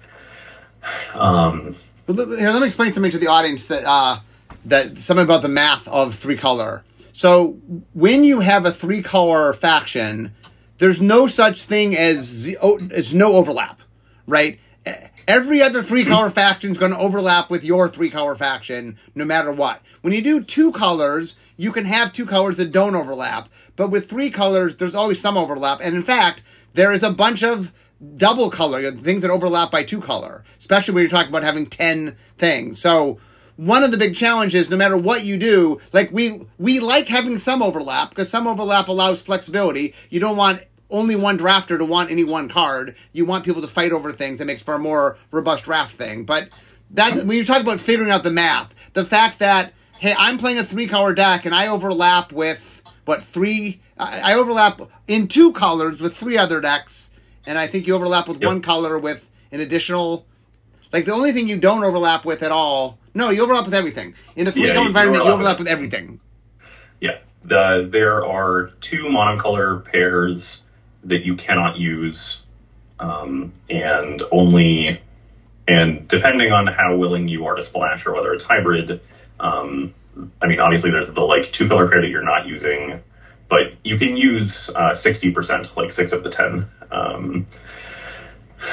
Um, 1.14 1.76
well, 2.08 2.38
here, 2.38 2.50
let 2.50 2.62
me 2.62 2.68
explain 2.68 2.94
something 2.94 3.12
to 3.12 3.20
the 3.20 3.28
audience 3.28 3.68
that 3.68 3.84
uh, 3.86 4.20
that 4.66 4.98
something 4.98 5.24
about 5.24 5.42
the 5.42 5.50
math 5.50 5.88
of 5.88 6.16
three 6.16 6.38
color. 6.38 6.84
So 7.14 7.60
when 7.94 8.24
you 8.24 8.40
have 8.40 8.66
a 8.66 8.72
three 8.72 9.02
color 9.02 9.54
faction, 9.54 10.34
there's 10.78 11.02
no 11.02 11.28
such 11.28 11.64
thing 11.64 11.96
as 11.96 12.56
as 12.92 13.14
no 13.14 13.34
overlap, 13.34 13.80
right? 14.26 14.60
Every 15.28 15.62
other 15.62 15.84
three 15.84 16.04
color 16.04 16.30
faction 16.32 16.72
is 16.72 16.78
going 16.78 16.92
to 16.92 16.98
overlap 16.98 17.50
with 17.50 17.64
your 17.64 17.88
three 17.88 18.10
color 18.10 18.36
faction 18.36 18.98
no 19.14 19.24
matter 19.26 19.52
what. 19.52 19.82
When 20.02 20.14
you 20.14 20.22
do 20.22 20.44
two 20.44 20.72
colors, 20.72 21.36
you 21.58 21.72
can 21.72 21.86
have 21.86 22.12
two 22.12 22.26
colors 22.26 22.58
that 22.58 22.72
don't 22.72 22.96
overlap. 22.96 23.50
But 23.76 23.90
with 23.90 24.10
three 24.10 24.32
colors, 24.32 24.78
there's 24.78 24.96
always 24.96 25.22
some 25.22 25.38
overlap. 25.38 25.80
And 25.82 25.96
in 25.96 26.02
fact, 26.02 26.42
there 26.74 26.92
is 26.92 27.04
a 27.04 27.12
bunch 27.12 27.44
of 27.44 27.74
double 28.16 28.50
color, 28.50 28.92
things 28.92 29.22
that 29.22 29.32
overlap 29.32 29.72
by 29.72 29.84
two 29.84 30.02
color, 30.02 30.44
especially 30.60 30.94
when 30.94 31.04
you're 31.04 31.10
talking 31.10 31.30
about 31.30 31.44
having 31.44 31.66
10 31.66 32.16
things. 32.38 32.80
So, 32.80 33.20
one 33.58 33.84
of 33.84 33.92
the 33.92 33.98
big 33.98 34.16
challenges, 34.16 34.70
no 34.70 34.78
matter 34.78 34.98
what 34.98 35.24
you 35.24 35.38
do, 35.38 35.80
like 35.94 36.12
we 36.12 36.48
we 36.58 36.80
like 36.80 37.08
having 37.08 37.38
some 37.38 37.62
overlap 37.62 38.10
because 38.10 38.30
some 38.30 38.48
overlap 38.48 38.88
allows 38.88 39.22
flexibility. 39.22 39.94
You 40.10 40.20
don't 40.20 40.38
want 40.38 40.64
only 40.90 41.16
one 41.16 41.38
drafter 41.38 41.78
to 41.78 41.86
want 41.86 42.10
any 42.10 42.24
one 42.24 42.50
card. 42.50 42.96
You 43.14 43.26
want 43.26 43.46
people 43.46 43.62
to 43.62 43.68
fight 43.68 43.92
over 43.92 44.12
things. 44.12 44.40
That 44.40 44.46
makes 44.46 44.64
for 44.64 44.74
a 44.74 44.80
more 44.80 45.18
robust 45.32 45.66
draft 45.66 45.96
thing. 45.96 46.24
But 46.24 46.50
that 46.92 47.26
when 47.26 47.38
you 47.38 47.46
talk 47.46 47.62
about 47.62 47.80
figuring 47.80 48.10
out 48.10 48.24
the 48.24 48.32
math, 48.32 48.74
the 48.94 49.06
fact 49.06 49.40
that 49.40 49.74
hey, 50.00 50.16
I'm 50.18 50.38
playing 50.40 50.58
a 50.58 50.64
three 50.64 50.88
color 50.88 51.14
deck 51.14 51.46
and 51.46 51.54
I 51.54 51.68
overlap 51.68 52.32
with 52.32 52.82
what 53.06 53.24
three? 53.24 53.82
I, 54.02 54.32
I 54.32 54.36
overlap 54.36 54.82
in 55.08 55.28
two 55.28 55.54
colors 55.54 56.02
with 56.02 56.16
three 56.16 56.38
other 56.38 56.60
decks, 56.62 57.12
and 57.46 57.58
I 57.58 57.68
think 57.68 57.88
you 57.88 57.96
overlap 57.96 58.28
with 58.28 58.42
yep. 58.42 58.48
one 58.48 58.62
color 58.62 58.98
with 58.98 59.30
an 59.52 59.60
additional. 59.60 60.26
Like 60.92 61.06
the 61.06 61.14
only 61.14 61.32
thing 61.32 61.48
you 61.48 61.58
don't 61.58 61.84
overlap 61.84 62.26
with 62.26 62.44
at 62.44 62.52
all. 62.52 62.98
No, 63.14 63.30
you 63.30 63.44
overlap 63.44 63.66
with 63.66 63.74
everything. 63.74 64.14
In 64.36 64.48
a 64.48 64.52
three 64.52 64.68
color 64.68 64.82
yeah, 64.82 64.88
environment, 64.88 65.26
you 65.26 65.32
overlap 65.32 65.60
with 65.60 65.68
everything. 65.68 66.20
Yeah. 67.00 67.20
The, 67.44 67.88
there 67.90 68.26
are 68.26 68.68
two 68.82 69.06
monocolor 69.06 69.84
pairs 69.84 70.64
that 71.06 71.26
you 71.26 71.36
cannot 71.36 71.78
use, 71.78 72.46
um, 73.00 73.52
and 73.70 74.22
only 74.32 75.02
and 75.68 76.08
depending 76.08 76.52
on 76.52 76.68
how 76.68 76.96
willing 76.96 77.28
you 77.28 77.46
are 77.46 77.56
to 77.56 77.62
splash 77.62 78.06
or 78.06 78.14
whether 78.14 78.34
it's 78.34 78.44
hybrid, 78.44 79.00
um, 79.40 79.94
I 80.42 80.48
mean, 80.48 80.60
obviously 80.60 80.92
there's 80.92 81.12
the 81.12 81.22
like 81.22 81.52
two 81.52 81.68
color 81.68 81.88
pair 81.88 82.02
that 82.02 82.10
you're 82.10 82.24
not 82.24 82.48
using, 82.48 83.02
but 83.52 83.74
you 83.84 84.00
can 84.00 84.16
use 84.16 84.70
uh, 84.70 84.96
sixty 84.96 85.32
percent, 85.32 85.76
like 85.76 85.92
six 85.92 86.14
of 86.14 86.24
the 86.24 86.32
ten 86.32 86.68
um, 86.90 87.46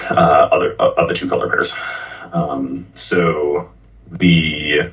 uh, 0.08 0.14
other 0.14 0.74
uh, 0.80 0.92
of 0.96 1.08
the 1.08 1.14
two 1.14 1.28
color 1.28 1.50
pairs. 1.50 1.74
Um, 2.32 2.86
so 2.94 3.72
the 4.10 4.92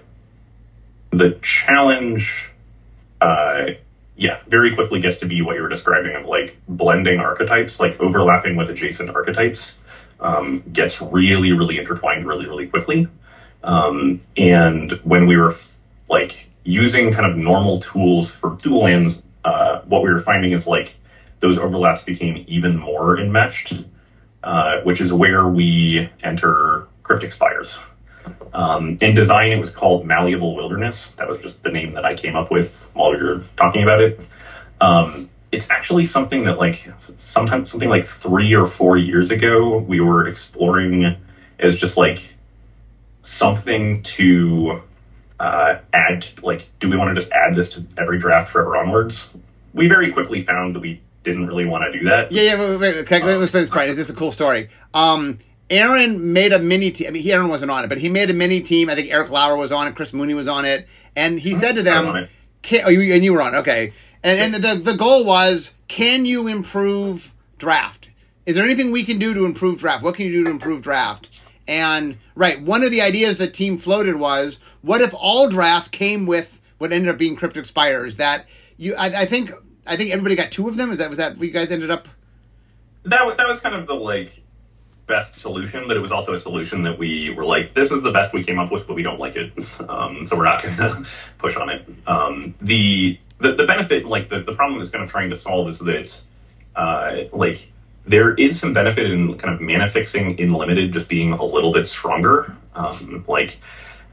the 1.11 1.39
challenge 1.41 2.51
uh, 3.21 3.67
yeah, 4.17 4.39
very 4.47 4.73
quickly 4.73 5.01
gets 5.01 5.19
to 5.19 5.27
be 5.27 5.41
what 5.41 5.55
you 5.55 5.61
were 5.61 5.69
describing 5.69 6.15
of 6.15 6.25
like 6.25 6.57
blending 6.67 7.19
archetypes, 7.19 7.79
like 7.79 7.99
overlapping 7.99 8.55
with 8.55 8.69
adjacent 8.69 9.09
archetypes, 9.09 9.81
um, 10.19 10.63
gets 10.71 11.01
really, 11.01 11.51
really 11.51 11.77
intertwined 11.77 12.25
really, 12.25 12.47
really 12.47 12.67
quickly. 12.67 13.07
Um, 13.63 14.21
and 14.35 14.91
when 15.03 15.27
we 15.27 15.37
were 15.37 15.53
like 16.09 16.49
using 16.63 17.11
kind 17.11 17.29
of 17.29 17.37
normal 17.37 17.79
tools 17.79 18.33
for 18.33 18.57
dual 18.61 18.83
lands, 18.83 19.21
uh, 19.45 19.81
what 19.85 20.01
we 20.01 20.11
were 20.11 20.19
finding 20.19 20.51
is 20.51 20.65
like 20.65 20.97
those 21.39 21.57
overlaps 21.57 22.03
became 22.03 22.43
even 22.47 22.77
more 22.77 23.19
enmeshed, 23.19 23.73
uh, 24.43 24.81
which 24.81 24.99
is 25.01 25.13
where 25.13 25.47
we 25.47 26.09
enter 26.23 26.87
Cryptic 27.03 27.31
Spires. 27.31 27.77
Um, 28.53 28.97
in 29.01 29.13
design, 29.13 29.51
it 29.51 29.59
was 29.59 29.69
called 29.69 30.03
Malleable 30.05 30.55
Wilderness. 30.55 31.11
That 31.11 31.27
was 31.27 31.41
just 31.43 31.61
the 31.61 31.71
name 31.71 31.93
that 31.93 32.05
I 32.05 32.15
came 32.15 32.35
up 32.35 32.49
with 32.49 32.89
while 32.93 33.11
we 33.11 33.17
were 33.17 33.43
talking 33.55 33.83
about 33.83 34.01
it. 34.01 34.19
Um, 34.81 35.29
it's 35.51 35.69
actually 35.69 36.05
something 36.05 36.45
that, 36.45 36.57
like, 36.57 36.91
sometimes 37.17 37.69
something 37.69 37.89
like 37.89 38.03
three 38.03 38.55
or 38.55 38.65
four 38.65 38.97
years 38.97 39.29
ago, 39.29 39.77
we 39.77 39.99
were 39.99 40.27
exploring 40.27 41.17
as 41.59 41.77
just 41.77 41.97
like 41.97 42.33
something 43.21 44.01
to 44.03 44.81
uh, 45.39 45.77
add. 45.93 46.27
Like, 46.41 46.67
do 46.79 46.89
we 46.89 46.97
want 46.97 47.09
to 47.09 47.15
just 47.15 47.31
add 47.31 47.55
this 47.55 47.73
to 47.73 47.85
every 47.97 48.19
draft 48.19 48.51
forever 48.51 48.77
onwards? 48.77 49.35
We 49.73 49.87
very 49.87 50.11
quickly 50.11 50.41
found 50.41 50.75
that 50.75 50.79
we 50.79 51.01
didn't 51.23 51.47
really 51.47 51.65
want 51.65 51.91
to 51.91 51.99
do 51.99 52.05
that. 52.05 52.31
Yeah, 52.31 52.43
yeah. 52.43 52.69
Wait, 52.69 52.77
wait, 52.77 52.97
okay, 52.97 53.21
let's 53.23 53.51
play 53.51 53.61
this 53.61 53.69
part. 53.69 53.87
This 53.87 53.97
is 53.97 54.09
a 54.09 54.13
cool 54.13 54.31
story. 54.31 54.69
Um, 54.93 55.39
Aaron 55.69 56.33
made 56.33 56.53
a 56.53 56.59
mini 56.59 56.91
team. 56.91 57.07
I 57.07 57.11
mean, 57.11 57.23
he, 57.23 57.33
Aaron 57.33 57.49
wasn't 57.49 57.71
on 57.71 57.83
it, 57.83 57.87
but 57.87 57.97
he 57.97 58.09
made 58.09 58.29
a 58.29 58.33
mini 58.33 58.61
team. 58.61 58.89
I 58.89 58.95
think 58.95 59.11
Eric 59.11 59.31
Lauer 59.31 59.57
was 59.57 59.71
on 59.71 59.87
it. 59.87 59.95
Chris 59.95 60.13
Mooney 60.13 60.35
was 60.35 60.47
on 60.47 60.63
it, 60.63 60.87
and 61.15 61.39
he 61.39 61.53
said 61.53 61.75
to 61.75 61.83
them, 61.83 62.27
can, 62.61 62.83
"Oh, 62.85 62.89
you 62.89 63.13
and 63.13 63.23
you 63.23 63.33
were 63.33 63.41
on 63.41 63.55
okay." 63.55 63.93
And, 64.23 64.55
and 64.55 64.63
the 64.63 64.75
the 64.75 64.97
goal 64.97 65.25
was, 65.25 65.73
can 65.87 66.25
you 66.25 66.47
improve 66.47 67.33
draft? 67.57 68.09
Is 68.45 68.55
there 68.55 68.63
anything 68.63 68.91
we 68.91 69.03
can 69.03 69.17
do 69.17 69.33
to 69.33 69.45
improve 69.45 69.79
draft? 69.79 70.03
What 70.03 70.15
can 70.15 70.27
you 70.27 70.31
do 70.31 70.43
to 70.45 70.49
improve 70.51 70.81
draft? 70.81 71.34
And 71.67 72.17
right, 72.35 72.61
one 72.61 72.83
of 72.83 72.91
the 72.91 73.01
ideas 73.01 73.37
the 73.37 73.47
team 73.47 73.77
floated 73.77 74.15
was, 74.15 74.59
what 74.81 75.01
if 75.01 75.13
all 75.17 75.49
drafts 75.49 75.87
came 75.87 76.25
with 76.25 76.61
what 76.77 76.91
ended 76.91 77.09
up 77.09 77.17
being 77.17 77.35
Cryptic 77.35 77.65
Spires? 77.65 78.17
That 78.17 78.45
you, 78.77 78.95
I, 78.95 79.21
I 79.21 79.25
think, 79.25 79.51
I 79.87 79.97
think 79.97 80.11
everybody 80.11 80.35
got 80.35 80.51
two 80.51 80.67
of 80.67 80.77
them. 80.77 80.91
Is 80.91 80.97
that 80.99 81.09
was 81.09 81.17
that 81.17 81.41
you 81.41 81.51
guys 81.51 81.71
ended 81.71 81.91
up? 81.91 82.07
That 83.03 83.37
that 83.37 83.47
was 83.47 83.59
kind 83.59 83.75
of 83.75 83.87
the 83.87 83.95
like 83.95 84.43
best 85.07 85.35
solution, 85.35 85.87
but 85.87 85.97
it 85.97 85.99
was 85.99 86.11
also 86.11 86.33
a 86.33 86.39
solution 86.39 86.83
that 86.83 86.97
we 86.97 87.29
were 87.29 87.45
like, 87.45 87.73
this 87.73 87.91
is 87.91 88.01
the 88.01 88.11
best 88.11 88.33
we 88.33 88.43
came 88.43 88.59
up 88.59 88.71
with, 88.71 88.87
but 88.87 88.95
we 88.95 89.03
don't 89.03 89.19
like 89.19 89.35
it, 89.35 89.53
um, 89.89 90.25
so 90.25 90.37
we're 90.37 90.43
not 90.43 90.63
going 90.63 90.75
to 90.77 91.05
push 91.37 91.55
on 91.57 91.69
it. 91.69 91.87
Um, 92.07 92.55
the, 92.61 93.19
the, 93.39 93.53
the 93.53 93.65
benefit, 93.65 94.05
like 94.05 94.29
the, 94.29 94.41
the 94.41 94.55
problem 94.55 94.79
that's 94.79 94.91
kind 94.91 95.03
of 95.03 95.11
trying 95.11 95.29
to 95.29 95.35
solve 95.35 95.67
is 95.69 95.79
that, 95.79 96.21
uh, 96.75 97.23
like 97.31 97.71
there 98.07 98.33
is 98.33 98.59
some 98.59 98.73
benefit 98.73 99.09
in 99.09 99.37
kind 99.37 99.53
of 99.53 99.61
mana 99.61 99.87
fixing 99.87 100.37
in 100.39 100.53
limited 100.53 100.93
just 100.93 101.09
being 101.09 101.33
a 101.33 101.43
little 101.43 101.73
bit 101.73 101.87
stronger. 101.87 102.55
Um, 102.73 103.25
like 103.27 103.59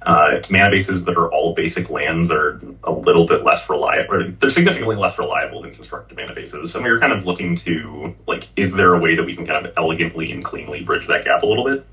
uh, 0.00 0.40
mana 0.50 0.70
bases 0.70 1.04
that 1.04 1.16
are 1.16 1.30
all 1.30 1.54
basic 1.54 1.90
lands 1.90 2.30
are 2.30 2.58
a 2.84 2.92
little 2.92 3.26
bit 3.26 3.44
less 3.44 3.68
reliable. 3.68 4.32
They're 4.38 4.50
significantly 4.50 4.96
less 4.96 5.18
reliable 5.18 5.62
than 5.62 5.72
constructed 5.72 6.16
mana 6.16 6.34
bases. 6.34 6.74
And 6.74 6.84
we 6.84 6.90
were 6.90 6.98
kind 6.98 7.12
of 7.12 7.24
looking 7.24 7.56
to 7.56 8.14
like, 8.26 8.48
is 8.56 8.74
there 8.74 8.94
a 8.94 8.98
way 8.98 9.16
that 9.16 9.24
we 9.24 9.34
can 9.34 9.46
kind 9.46 9.64
of 9.64 9.74
elegantly 9.76 10.32
and 10.32 10.44
cleanly 10.44 10.82
bridge 10.82 11.06
that 11.08 11.24
gap 11.24 11.42
a 11.42 11.46
little 11.46 11.64
bit? 11.64 11.86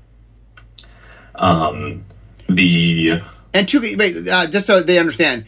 Um, 1.34 2.04
the 2.48 3.20
and 3.52 3.68
two, 3.68 3.80
wait, 3.80 4.28
uh, 4.28 4.46
just 4.46 4.66
so 4.66 4.82
they 4.82 4.98
understand, 4.98 5.46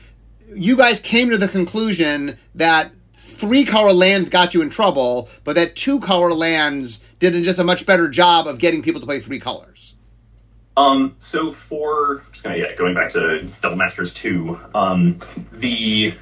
you 0.54 0.76
guys 0.76 1.00
came 1.00 1.30
to 1.30 1.38
the 1.38 1.49
conclusion 1.49 2.38
that 2.54 2.92
three 3.43 3.65
color 3.65 3.93
lands 3.93 4.29
got 4.29 4.55
you 4.55 4.63
in 4.63 4.71
trouble, 4.71 5.29
but 5.43 5.57
that 5.57 5.75
two 5.75 5.99
color 5.99 6.33
lands 6.33 7.03
did 7.19 7.35
just 7.43 7.59
a 7.59 7.65
much 7.65 7.85
better 7.85 8.09
job 8.09 8.47
of 8.47 8.61
getting 8.61 8.85
people 8.85 9.01
to 9.01 9.07
play 9.07 9.19
three 9.19 9.41
colors. 9.41 9.95
Um, 10.77 11.17
so 11.19 11.51
for 11.51 12.23
gonna, 12.45 12.57
yeah, 12.57 12.77
going 12.77 12.95
back 12.95 13.11
to 13.15 13.49
Double 13.61 13.75
Masters 13.75 14.15
two, 14.15 14.61
um, 14.77 15.19
the 15.51 16.15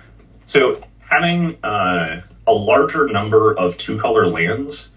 so 0.46 0.82
having 1.00 1.62
uh, 1.62 2.22
a 2.46 2.52
larger 2.52 3.06
number 3.06 3.52
of 3.52 3.76
two 3.76 4.00
color 4.00 4.26
lands 4.26 4.90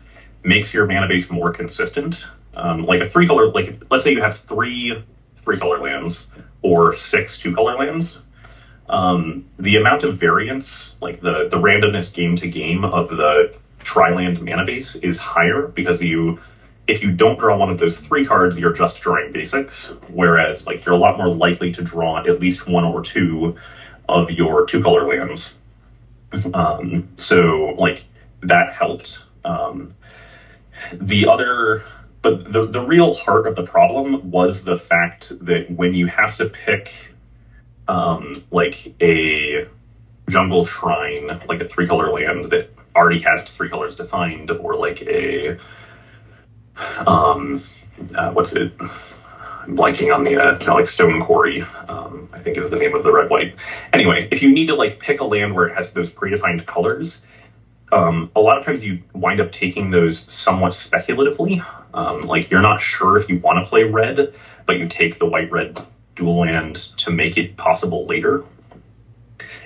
makes 0.46 0.74
your 0.74 0.88
mana 0.88 1.10
base 1.10 1.30
more 1.30 1.52
consistent. 1.52 2.26
Um, 2.56 2.86
like 2.86 3.02
a 3.02 3.08
three 3.10 3.28
color, 3.28 3.52
like 3.52 3.84
let's 3.92 4.06
say 4.06 4.14
you 4.14 4.22
have 4.22 4.38
three 4.38 5.04
three 5.44 5.60
color 5.60 5.80
lands 5.80 6.28
or 6.62 6.94
six 6.94 7.38
two 7.38 7.54
color 7.54 7.76
lands. 7.76 8.22
Um, 8.94 9.46
the 9.58 9.78
amount 9.78 10.04
of 10.04 10.20
variance, 10.20 10.96
like 11.02 11.20
the 11.20 11.48
the 11.50 11.58
randomness 11.58 12.14
game 12.14 12.36
to 12.38 12.48
game 12.48 12.86
of 12.86 13.10
the 13.10 13.58
tri-land 13.80 14.42
mana 14.42 14.66
base 14.66 14.96
is 14.96 15.18
higher 15.18 15.68
because 15.68 16.02
you 16.02 16.40
if 16.86 17.02
you 17.02 17.12
don't 17.12 17.40
draw 17.40 17.58
one 17.58 17.70
of 17.70 17.80
those 17.80 18.00
three 18.00 18.26
cards, 18.26 18.60
you're 18.60 18.74
just 18.74 19.02
drawing 19.02 19.32
basics. 19.32 19.94
Whereas, 20.10 20.68
like, 20.68 20.86
you're 20.86 20.96
a 20.96 20.98
lot 20.98 21.18
more 21.18 21.34
likely 21.34 21.72
to 21.74 21.82
draw 21.82 22.20
at 22.20 22.40
least 22.40 22.68
one 22.68 22.84
or 22.84 23.02
two 23.02 23.58
of 24.08 24.32
your 24.32 24.66
two 24.66 24.84
color 24.84 25.08
lands. 25.08 25.58
Um, 26.54 27.10
so, 27.18 27.74
like, 27.78 28.04
that 28.42 28.74
helped. 28.74 29.24
Um, 29.46 29.96
the 30.92 31.28
other, 31.28 31.84
but 32.22 32.52
the, 32.52 32.66
the 32.66 32.82
real 32.82 33.14
heart 33.14 33.48
of 33.48 33.56
the 33.56 33.64
problem 33.64 34.30
was 34.32 34.64
the 34.64 34.78
fact 34.78 35.32
that 35.46 35.72
when 35.72 35.94
you 35.94 36.08
have 36.08 36.36
to 36.38 36.48
pick, 36.48 37.13
um, 37.88 38.34
like, 38.52 38.94
a 39.02 39.68
jungle 40.30 40.66
shrine, 40.66 41.28
like 41.48 41.62
a 41.62 41.68
three 41.68 41.88
color 41.88 42.12
land 42.12 42.52
that 42.52 42.70
already 42.96 43.20
has 43.20 43.44
three 43.44 43.70
colors 43.70 43.96
defined, 43.96 44.52
or 44.52 44.76
like 44.76 45.02
a 45.02 45.58
um, 47.06 47.60
uh, 48.16 48.32
what's 48.32 48.54
it? 48.54 48.74
I'm 48.80 49.78
blanking 49.78 50.14
on 50.14 50.24
the 50.24 50.38
uh, 50.38 50.74
like 50.74 50.86
Stone 50.86 51.22
Quarry. 51.22 51.62
Um, 51.88 52.30
I 52.34 52.40
think 52.40 52.58
is 52.58 52.70
the 52.70 52.78
name 52.78 52.96
of 52.96 53.04
the 53.04 53.14
red 53.14 53.30
white. 53.30 53.56
Anyway, 53.92 54.28
if 54.32 54.42
you 54.42 54.52
need 54.52 54.68
to 54.68 54.76
like 54.76 55.00
pick 55.00 55.22
a 55.22 55.26
land 55.26 55.54
where 55.54 55.68
it 55.68 55.76
has 55.76 55.92
those 55.92 56.12
predefined 56.12 56.66
colors, 56.66 57.22
um, 57.92 58.32
a 58.36 58.40
lot 58.40 58.58
of 58.58 58.66
times 58.66 58.84
you 58.84 59.04
wind 59.14 59.40
up 59.40 59.52
taking 59.52 59.92
those 59.92 60.18
somewhat 60.18 60.74
speculatively. 60.74 61.62
Um, 61.94 62.22
like 62.22 62.50
you're 62.50 62.62
not 62.62 62.82
sure 62.82 63.18
if 63.18 63.30
you 63.30 63.38
want 63.38 63.64
to 63.64 63.70
play 63.70 63.84
red, 63.84 64.34
but 64.66 64.78
you 64.78 64.88
take 64.88 65.20
the 65.20 65.28
white 65.28 65.52
red 65.52 65.80
dual 66.16 66.40
land 66.40 66.76
to 66.98 67.12
make 67.12 67.38
it 67.38 67.58
possible 67.58 68.06
later. 68.06 68.44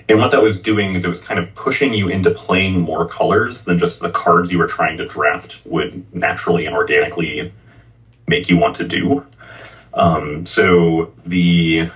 And 0.09 0.19
what 0.19 0.31
that 0.31 0.41
was 0.41 0.61
doing 0.61 0.95
is 0.95 1.03
it 1.03 1.09
was 1.09 1.21
kind 1.21 1.39
of 1.39 1.53
pushing 1.53 1.93
you 1.93 2.07
into 2.07 2.31
playing 2.31 2.79
more 2.79 3.07
colors 3.07 3.65
than 3.65 3.77
just 3.77 3.99
the 3.99 4.09
cards 4.09 4.51
you 4.51 4.57
were 4.57 4.67
trying 4.67 4.97
to 4.97 5.07
draft 5.07 5.61
would 5.65 6.13
naturally 6.13 6.65
and 6.65 6.75
organically 6.75 7.51
make 8.25 8.49
you 8.49 8.57
want 8.57 8.77
to 8.77 8.87
do. 8.87 9.25
Um, 9.93 10.45
so 10.45 11.13
the 11.25 11.89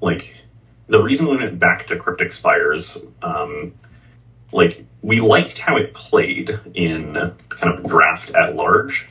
like 0.00 0.34
the 0.86 1.02
reason 1.02 1.28
we 1.28 1.36
went 1.36 1.58
back 1.58 1.88
to 1.88 1.96
Cryptic 1.96 2.32
Spires, 2.32 2.98
um, 3.22 3.74
like 4.52 4.86
we 5.02 5.20
liked 5.20 5.58
how 5.58 5.76
it 5.76 5.92
played 5.92 6.58
in 6.74 7.14
kind 7.48 7.78
of 7.78 7.86
draft 7.86 8.30
at 8.30 8.56
large. 8.56 9.08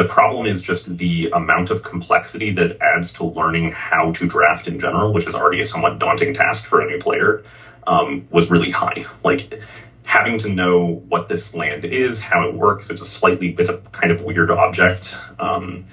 The 0.00 0.08
problem 0.08 0.46
is 0.46 0.62
just 0.62 0.96
the 0.96 1.28
amount 1.30 1.68
of 1.68 1.82
complexity 1.82 2.52
that 2.52 2.80
adds 2.80 3.12
to 3.14 3.26
learning 3.26 3.72
how 3.72 4.12
to 4.12 4.26
draft 4.26 4.66
in 4.66 4.80
general, 4.80 5.12
which 5.12 5.26
is 5.26 5.34
already 5.34 5.60
a 5.60 5.64
somewhat 5.66 5.98
daunting 5.98 6.32
task 6.32 6.64
for 6.64 6.80
a 6.80 6.86
new 6.86 6.98
player 6.98 7.44
um, 7.86 8.26
was 8.30 8.50
really 8.50 8.70
high. 8.70 9.04
Like 9.22 9.60
having 10.06 10.38
to 10.38 10.48
know 10.48 10.86
what 10.86 11.28
this 11.28 11.54
land 11.54 11.84
is, 11.84 12.22
how 12.22 12.48
it 12.48 12.54
works. 12.54 12.88
It's 12.88 13.02
a 13.02 13.04
slightly, 13.04 13.54
it's 13.58 13.68
a 13.68 13.76
kind 13.76 14.10
of 14.10 14.22
weird 14.22 14.50
object, 14.50 15.18
um, 15.38 15.84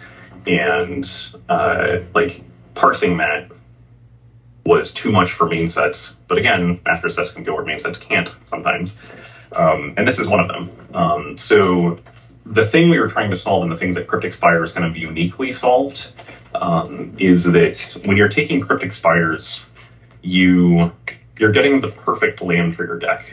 and 0.45 1.05
uh, 1.49 1.97
like 2.15 2.41
parsing 2.75 3.17
that 3.17 3.51
was 4.65 4.93
too 4.93 5.11
much 5.11 5.33
for 5.33 5.49
main 5.49 5.67
sets. 5.67 6.13
But 6.29 6.37
again, 6.37 6.79
master 6.85 7.09
sets 7.09 7.31
can 7.31 7.43
go 7.43 7.55
where 7.55 7.65
main 7.65 7.79
sets 7.79 7.99
can't 7.99 8.33
sometimes, 8.45 8.97
um, 9.51 9.95
and 9.97 10.07
this 10.07 10.17
is 10.17 10.29
one 10.29 10.39
of 10.39 10.47
them. 10.47 10.69
Um, 10.93 11.37
so 11.37 11.99
the 12.49 12.65
thing 12.65 12.89
we 12.89 12.99
were 12.99 13.07
trying 13.07 13.31
to 13.31 13.37
solve, 13.37 13.63
and 13.63 13.71
the 13.71 13.75
things 13.75 13.95
that 13.95 14.07
Cryptic 14.07 14.33
Spires 14.33 14.71
kind 14.71 14.85
of 14.85 14.95
uniquely 14.95 15.51
solved, 15.51 16.11
um, 16.55 17.15
is 17.19 17.43
that 17.43 17.97
when 18.05 18.17
you're 18.17 18.29
taking 18.29 18.61
Cryptic 18.61 18.91
Spires, 18.91 19.69
you 20.21 20.91
you're 21.37 21.51
getting 21.51 21.81
the 21.81 21.87
perfect 21.87 22.41
land 22.41 22.75
for 22.75 22.85
your 22.85 22.97
deck, 22.97 23.25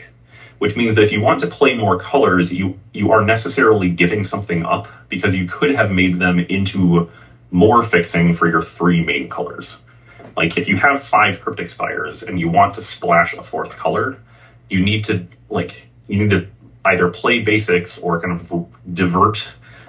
which 0.59 0.75
means 0.75 0.95
that 0.95 1.03
if 1.03 1.11
you 1.11 1.21
want 1.21 1.39
to 1.41 1.47
play 1.47 1.75
more 1.75 1.97
colors, 1.97 2.51
you 2.51 2.79
you 2.91 3.11
are 3.11 3.23
necessarily 3.23 3.89
giving 3.89 4.25
something 4.25 4.65
up 4.65 4.87
because 5.09 5.33
you 5.33 5.47
could 5.47 5.71
have 5.71 5.91
made 5.91 6.15
them 6.15 6.39
into 6.39 7.09
more 7.51 7.83
fixing 7.83 8.33
for 8.33 8.47
your 8.47 8.61
three 8.61 9.03
main 9.03 9.29
colors. 9.29 9.81
Like 10.35 10.57
if 10.57 10.67
you 10.67 10.75
have 10.77 11.01
five 11.01 11.39
cryptic 11.41 11.69
spires 11.69 12.23
and 12.23 12.39
you 12.39 12.49
want 12.49 12.75
to 12.75 12.81
splash 12.81 13.33
a 13.33 13.41
fourth 13.41 13.77
color, 13.77 14.19
you 14.69 14.81
need 14.81 15.05
to 15.05 15.27
like 15.49 15.87
you 16.07 16.19
need 16.19 16.31
to 16.31 16.47
either 16.85 17.09
play 17.09 17.39
basics 17.39 17.99
or 17.99 18.21
kind 18.21 18.39
of 18.39 18.67
divert 18.93 19.47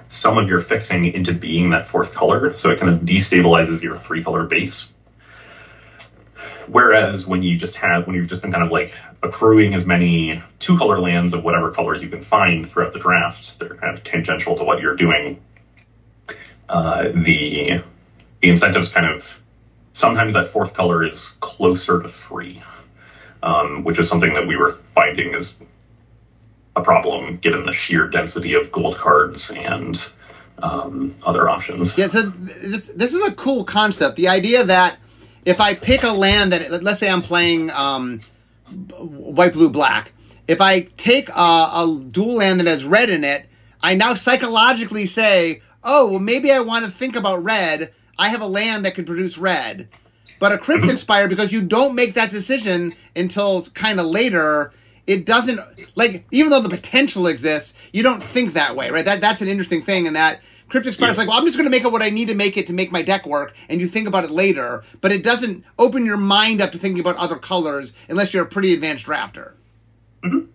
some 0.09 0.37
of 0.37 0.47
your 0.47 0.59
fixing 0.59 1.05
into 1.05 1.33
being 1.33 1.71
that 1.71 1.85
fourth 1.85 2.15
color, 2.15 2.53
so 2.55 2.69
it 2.69 2.79
kind 2.79 2.93
of 2.93 3.01
destabilizes 3.01 3.81
your 3.81 3.97
three 3.97 4.23
color 4.23 4.45
base. 4.45 4.91
Whereas 6.67 7.25
when 7.25 7.43
you 7.43 7.57
just 7.57 7.77
have, 7.77 8.07
when 8.07 8.15
you've 8.15 8.27
just 8.27 8.41
been 8.41 8.51
kind 8.51 8.63
of 8.63 8.71
like 8.71 8.93
accruing 9.23 9.73
as 9.73 9.85
many 9.85 10.41
two 10.59 10.77
color 10.77 10.99
lands 10.99 11.33
of 11.33 11.43
whatever 11.43 11.71
colors 11.71 12.03
you 12.03 12.09
can 12.09 12.21
find 12.21 12.67
throughout 12.67 12.93
the 12.93 12.99
draft, 12.99 13.59
they're 13.59 13.75
kind 13.75 13.97
of 13.97 14.03
tangential 14.03 14.55
to 14.57 14.63
what 14.63 14.81
you're 14.81 14.95
doing. 14.95 15.41
Uh, 16.67 17.03
the 17.03 17.81
the 18.41 18.49
incentives 18.49 18.89
kind 18.89 19.07
of 19.07 19.41
sometimes 19.93 20.33
that 20.33 20.47
fourth 20.47 20.73
color 20.73 21.03
is 21.03 21.37
closer 21.39 22.01
to 22.01 22.07
free, 22.07 22.61
um, 23.41 23.83
which 23.83 23.97
is 23.99 24.09
something 24.09 24.33
that 24.33 24.47
we 24.47 24.57
were 24.57 24.71
finding 24.93 25.33
is 25.33 25.59
a 26.77 26.83
problem 26.83 27.37
given 27.37 27.65
the 27.65 27.73
sheer 27.73 28.07
density 28.07 28.53
of 28.53 28.71
gold 28.71 28.95
cards 28.97 29.51
and 29.51 30.11
um, 30.59 31.15
other 31.25 31.49
options. 31.49 31.97
Yeah, 31.97 32.07
so 32.07 32.21
this, 32.21 32.87
this 32.87 33.13
is 33.13 33.27
a 33.27 33.33
cool 33.33 33.63
concept. 33.63 34.15
The 34.15 34.27
idea 34.27 34.63
that 34.63 34.97
if 35.45 35.59
I 35.59 35.73
pick 35.75 36.03
a 36.03 36.11
land 36.11 36.53
that, 36.53 36.83
let's 36.83 36.99
say 36.99 37.09
I'm 37.09 37.21
playing 37.21 37.71
um, 37.71 38.21
white, 38.97 39.53
blue, 39.53 39.69
black, 39.69 40.13
if 40.47 40.61
I 40.61 40.81
take 40.97 41.29
a, 41.29 41.33
a 41.33 42.05
dual 42.09 42.35
land 42.35 42.59
that 42.59 42.67
has 42.67 42.85
red 42.85 43.09
in 43.09 43.23
it, 43.23 43.47
I 43.81 43.95
now 43.95 44.13
psychologically 44.13 45.05
say, 45.05 45.61
oh, 45.83 46.07
well, 46.07 46.19
maybe 46.19 46.51
I 46.51 46.59
want 46.59 46.85
to 46.85 46.91
think 46.91 47.15
about 47.15 47.43
red. 47.43 47.93
I 48.17 48.29
have 48.29 48.41
a 48.41 48.47
land 48.47 48.85
that 48.85 48.95
could 48.95 49.05
produce 49.05 49.37
red. 49.37 49.89
But 50.39 50.51
a 50.51 50.57
cryptic 50.57 50.89
mm-hmm. 50.89 50.97
spire, 50.97 51.27
because 51.27 51.51
you 51.51 51.61
don't 51.63 51.95
make 51.95 52.13
that 52.13 52.31
decision 52.31 52.93
until 53.15 53.63
kind 53.73 53.99
of 53.99 54.05
later, 54.05 54.71
it 55.07 55.25
doesn't 55.25 55.59
like 55.95 56.25
even 56.31 56.51
though 56.51 56.61
the 56.61 56.69
potential 56.69 57.27
exists, 57.27 57.73
you 57.93 58.03
don't 58.03 58.21
think 58.21 58.53
that 58.53 58.75
way, 58.75 58.91
right? 58.91 59.05
That 59.05 59.21
that's 59.21 59.41
an 59.41 59.47
interesting 59.47 59.81
thing, 59.81 60.05
and 60.05 60.15
that 60.15 60.41
Cryptic 60.69 60.93
Spire's 60.93 61.13
yeah. 61.13 61.19
like, 61.19 61.27
well, 61.29 61.37
I'm 61.37 61.45
just 61.45 61.57
going 61.57 61.65
to 61.65 61.71
make 61.71 61.85
it 61.85 61.91
what 61.91 62.03
I 62.03 62.09
need 62.09 62.27
to 62.27 62.35
make 62.35 62.57
it 62.57 62.67
to 62.67 62.73
make 62.73 62.91
my 62.91 63.01
deck 63.01 63.25
work, 63.25 63.55
and 63.69 63.79
you 63.79 63.87
think 63.87 64.07
about 64.07 64.25
it 64.25 64.31
later, 64.31 64.83
but 64.99 65.11
it 65.13 65.23
doesn't 65.23 65.63
open 65.79 66.05
your 66.05 66.17
mind 66.17 66.61
up 66.61 66.73
to 66.73 66.77
thinking 66.77 66.99
about 66.99 67.15
other 67.15 67.37
colors 67.37 67.93
unless 68.09 68.33
you're 68.33 68.43
a 68.43 68.47
pretty 68.47 68.73
advanced 68.73 69.05
drafter. 69.05 69.53
Mm-hmm. 70.23 70.51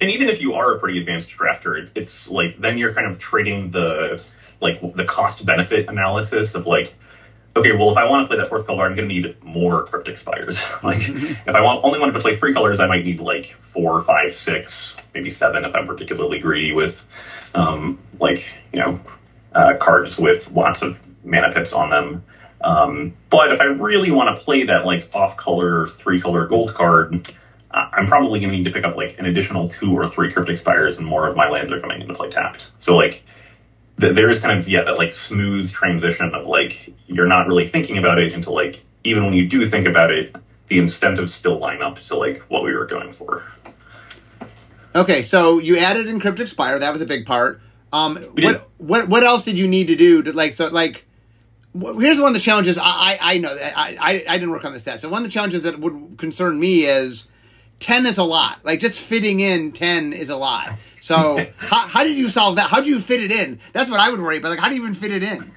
And 0.00 0.10
even 0.10 0.30
if 0.30 0.40
you 0.40 0.54
are 0.54 0.76
a 0.76 0.78
pretty 0.78 0.98
advanced 0.98 1.30
drafter, 1.30 1.78
it, 1.78 1.92
it's 1.94 2.30
like 2.30 2.56
then 2.56 2.78
you're 2.78 2.94
kind 2.94 3.06
of 3.06 3.18
trading 3.18 3.70
the 3.70 4.24
like 4.62 4.80
the 4.94 5.04
cost 5.04 5.44
benefit 5.44 5.88
analysis 5.88 6.54
of 6.54 6.66
like 6.66 6.94
okay, 7.56 7.72
well, 7.72 7.90
if 7.90 7.96
I 7.96 8.08
want 8.08 8.24
to 8.24 8.28
play 8.28 8.36
that 8.38 8.48
fourth 8.48 8.66
color, 8.66 8.84
I'm 8.84 8.94
going 8.94 9.08
to 9.08 9.14
need 9.14 9.42
more 9.42 9.84
cryptic 9.84 10.18
spires. 10.18 10.68
like, 10.82 11.08
if 11.08 11.48
I 11.48 11.60
want 11.60 11.84
only 11.84 11.98
wanted 11.98 12.12
to 12.12 12.20
play 12.20 12.36
three 12.36 12.54
colors, 12.54 12.80
I 12.80 12.86
might 12.86 13.04
need 13.04 13.20
like 13.20 13.56
four, 13.72 14.02
five, 14.02 14.34
six, 14.34 14.96
maybe 15.14 15.30
seven 15.30 15.64
if 15.64 15.74
I'm 15.74 15.86
particularly 15.86 16.38
greedy 16.38 16.72
with, 16.72 17.06
um, 17.54 17.98
like 18.18 18.52
you 18.72 18.80
know, 18.80 19.00
uh, 19.54 19.74
cards 19.80 20.18
with 20.18 20.52
lots 20.52 20.82
of 20.82 21.00
mana 21.24 21.52
pips 21.52 21.72
on 21.72 21.90
them. 21.90 22.24
Um, 22.62 23.14
but 23.30 23.52
if 23.52 23.60
I 23.60 23.64
really 23.64 24.10
want 24.10 24.36
to 24.36 24.42
play 24.44 24.64
that 24.64 24.84
like 24.84 25.08
off-color 25.14 25.86
three 25.86 26.20
color 26.20 26.46
gold 26.46 26.74
card, 26.74 27.32
I'm 27.70 28.06
probably 28.06 28.40
going 28.40 28.50
to 28.50 28.56
need 28.56 28.64
to 28.64 28.72
pick 28.72 28.84
up 28.84 28.96
like 28.96 29.18
an 29.18 29.26
additional 29.26 29.68
two 29.68 29.94
or 29.94 30.06
three 30.06 30.32
cryptic 30.32 30.58
spires, 30.58 30.98
and 30.98 31.06
more 31.06 31.28
of 31.28 31.36
my 31.36 31.48
lands 31.48 31.72
are 31.72 31.80
coming 31.80 32.00
into 32.00 32.14
play 32.14 32.30
tapped. 32.30 32.70
So 32.78 32.96
like 32.96 33.24
there 33.96 34.30
is 34.30 34.40
kind 34.40 34.58
of 34.58 34.68
yeah 34.68 34.82
that 34.82 34.98
like 34.98 35.10
smooth 35.10 35.70
transition 35.70 36.34
of 36.34 36.46
like 36.46 36.92
you're 37.06 37.26
not 37.26 37.46
really 37.46 37.66
thinking 37.66 37.98
about 37.98 38.18
it 38.18 38.34
until 38.34 38.54
like 38.54 38.82
even 39.04 39.24
when 39.24 39.34
you 39.34 39.46
do 39.46 39.64
think 39.64 39.86
about 39.86 40.10
it, 40.10 40.34
the 40.70 40.78
incentives 40.78 41.34
still 41.34 41.58
line 41.58 41.82
up 41.82 41.98
to 41.98 42.16
like 42.16 42.38
what 42.48 42.62
we 42.62 42.72
were 42.72 42.86
going 42.86 43.10
for. 43.10 43.42
Okay, 44.94 45.22
so 45.22 45.58
you 45.58 45.76
added 45.76 46.06
in 46.06 46.20
expire. 46.40 46.78
That 46.78 46.92
was 46.92 47.02
a 47.02 47.06
big 47.06 47.26
part. 47.26 47.60
Um, 47.92 48.16
what 48.38 48.70
what 48.78 49.08
what 49.08 49.24
else 49.24 49.44
did 49.44 49.58
you 49.58 49.68
need 49.68 49.88
to 49.88 49.96
do 49.96 50.22
to 50.22 50.32
like 50.32 50.54
so 50.54 50.68
like? 50.68 51.04
Here's 51.74 52.18
one 52.18 52.28
of 52.28 52.34
the 52.34 52.40
challenges 52.40 52.78
I 52.78 52.84
I, 52.84 53.18
I 53.20 53.38
know 53.38 53.50
I, 53.50 53.96
I 54.00 54.24
I 54.28 54.38
didn't 54.38 54.52
work 54.52 54.64
on 54.64 54.72
the 54.72 54.80
set. 54.80 55.00
So 55.00 55.08
one 55.08 55.22
of 55.22 55.28
the 55.28 55.32
challenges 55.32 55.64
that 55.64 55.78
would 55.78 56.16
concern 56.16 56.58
me 56.58 56.84
is 56.84 57.26
ten 57.80 58.06
is 58.06 58.18
a 58.18 58.24
lot. 58.24 58.64
Like 58.64 58.78
just 58.78 59.00
fitting 59.00 59.40
in 59.40 59.72
ten 59.72 60.12
is 60.12 60.30
a 60.30 60.36
lot. 60.36 60.78
So 61.00 61.44
how, 61.56 61.88
how 61.88 62.04
did 62.04 62.16
you 62.16 62.28
solve 62.28 62.56
that? 62.56 62.70
How 62.70 62.80
do 62.80 62.90
you 62.90 63.00
fit 63.00 63.20
it 63.20 63.32
in? 63.32 63.58
That's 63.72 63.90
what 63.90 63.98
I 63.98 64.10
would 64.10 64.20
worry 64.20 64.38
about. 64.38 64.50
Like 64.50 64.60
how 64.60 64.68
do 64.68 64.76
you 64.76 64.82
even 64.82 64.94
fit 64.94 65.12
it 65.12 65.24
in? 65.24 65.52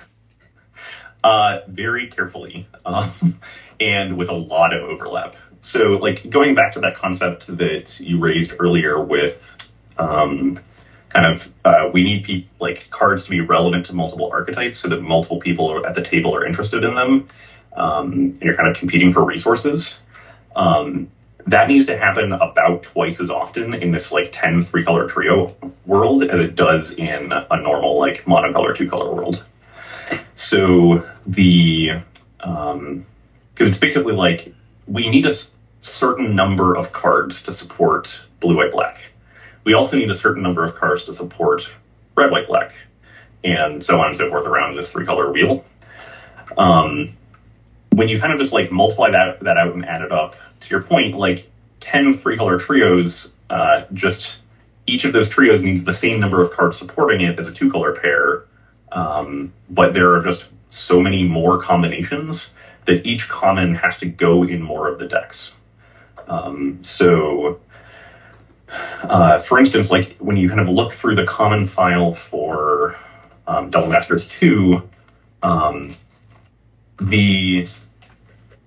Uh, 1.24 1.62
very 1.68 2.08
carefully, 2.08 2.68
um, 2.86 3.40
and 3.80 4.18
with 4.18 4.30
a 4.30 4.34
lot 4.34 4.74
of 4.74 4.84
overlap. 4.84 5.36
So 5.62 5.94
like 5.94 6.30
going 6.30 6.56
back 6.56 6.74
to 6.74 6.82
that 6.82 6.96
concept 6.96 7.48
that 7.58 8.00
you 8.00 8.20
raised 8.20 8.54
earlier 8.60 9.02
with. 9.02 9.58
Um, 9.98 10.60
kind 11.14 11.32
of 11.32 11.54
uh, 11.64 11.90
we 11.94 12.04
need 12.04 12.24
pe- 12.24 12.46
like 12.60 12.90
cards 12.90 13.26
to 13.26 13.30
be 13.30 13.40
relevant 13.40 13.86
to 13.86 13.94
multiple 13.94 14.30
archetypes 14.34 14.80
so 14.80 14.90
that 14.90 15.02
multiple 15.02 15.40
people 15.40 15.86
at 15.86 15.94
the 15.94 16.02
table 16.02 16.36
are 16.36 16.46
interested 16.46 16.84
in 16.84 16.96
them 16.96 17.28
um, 17.76 18.12
and 18.12 18.42
you're 18.42 18.56
kind 18.56 18.68
of 18.68 18.76
competing 18.76 19.12
for 19.12 19.24
resources 19.24 20.02
um, 20.56 21.10
that 21.46 21.68
needs 21.68 21.86
to 21.86 21.98
happen 21.98 22.32
about 22.32 22.84
twice 22.84 23.20
as 23.20 23.30
often 23.30 23.74
in 23.76 23.92
this 23.92 24.12
like 24.12 24.30
10 24.32 24.62
three 24.62 24.84
color 24.84 25.08
trio 25.08 25.56
world 25.86 26.24
as 26.24 26.40
it 26.40 26.56
does 26.56 26.92
in 26.92 27.32
a 27.32 27.62
normal 27.62 28.00
like 28.00 28.24
monocolor 28.26 28.76
two 28.76 28.90
color 28.90 29.14
world 29.14 29.44
so 30.36 31.08
the 31.28 31.92
because 33.54 33.70
it's 33.70 33.80
basically 33.80 34.14
like 34.14 34.54
we 34.88 35.10
need 35.10 35.26
a 35.26 35.34
certain 35.80 36.36
number 36.36 36.76
of 36.76 36.94
cards 36.94 37.44
to 37.44 37.52
support 37.52 38.26
blue 38.40 38.58
white 38.58 38.72
black 38.72 39.12
we 39.64 39.74
also 39.74 39.98
need 39.98 40.10
a 40.10 40.16
certain 40.16 40.44
number 40.44 40.64
of 40.64 40.76
cards 40.76 41.06
to 41.06 41.14
support 41.14 41.72
red 42.16 42.32
white 42.32 42.48
black 42.48 42.74
and 43.44 43.86
so 43.86 44.00
on 44.00 44.08
and 44.08 44.18
so 44.18 44.28
forth 44.30 44.46
around 44.46 44.76
this 44.76 44.92
three 44.92 45.06
color 45.06 45.32
wheel 45.32 45.64
um, 46.58 47.10
when 47.94 48.10
you 48.10 48.20
kind 48.20 48.34
of 48.34 48.40
just 48.40 48.54
like 48.54 48.72
multiply 48.72 49.12
that 49.12 49.42
that 49.42 49.58
out 49.58 49.74
and 49.74 49.86
add 49.86 50.02
it 50.02 50.12
up 50.12 50.36
to 50.62 50.70
your 50.70 50.82
point, 50.82 51.16
like 51.16 51.50
10 51.80 52.14
three 52.16 52.38
color 52.38 52.58
trios, 52.58 53.34
uh, 53.50 53.84
just 53.94 54.38
each 54.86 55.06
of 55.06 55.14
those 55.14 55.30
trios 55.30 55.64
needs 55.64 55.84
the 55.84 55.94
same 55.94 56.20
number 56.20 56.42
of 56.42 56.52
cards 56.52 56.78
supporting 56.78 57.22
it 57.22 57.40
as 57.40 57.48
a 57.48 57.54
two 57.54 57.72
color 57.72 57.94
pair. 57.94 58.46
Um, 58.92 59.54
but 59.70 59.94
there 59.94 60.14
are 60.14 60.24
just 60.24 60.50
so 60.70 61.00
many 61.00 61.24
more 61.24 61.62
combinations 61.62 62.54
that 62.86 63.06
each 63.06 63.30
common 63.30 63.76
has 63.76 64.00
to 64.00 64.06
go 64.06 64.44
in 64.44 64.62
more 64.62 64.88
of 64.88 65.00
the 65.00 65.08
decks. 65.08 65.56
Um, 66.28 66.84
so, 66.84 67.60
uh, 69.04 69.38
for 69.40 69.60
instance, 69.60 69.92
like 69.92 70.18
when 70.18 70.38
you 70.38 70.48
kind 70.50 70.62
of 70.62 70.70
look 70.70 70.92
through 70.92 71.16
the 71.16 71.26
common 71.26 71.68
file 71.68 72.12
for 72.12 72.96
um, 73.48 73.70
Double 73.70 73.90
Masters 73.90 74.28
2, 74.28 74.82
um, 75.42 75.94
the 76.98 77.68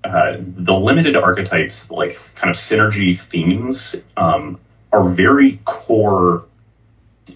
uh, 0.05 0.37
the 0.39 0.75
limited 0.75 1.17
archetypes, 1.17 1.91
like 1.91 2.17
kind 2.37 2.51
of 2.51 2.57
synergy 2.57 3.19
themes, 3.19 3.97
um, 4.17 4.61
are 4.93 5.09
very 5.09 5.59
core, 5.65 6.45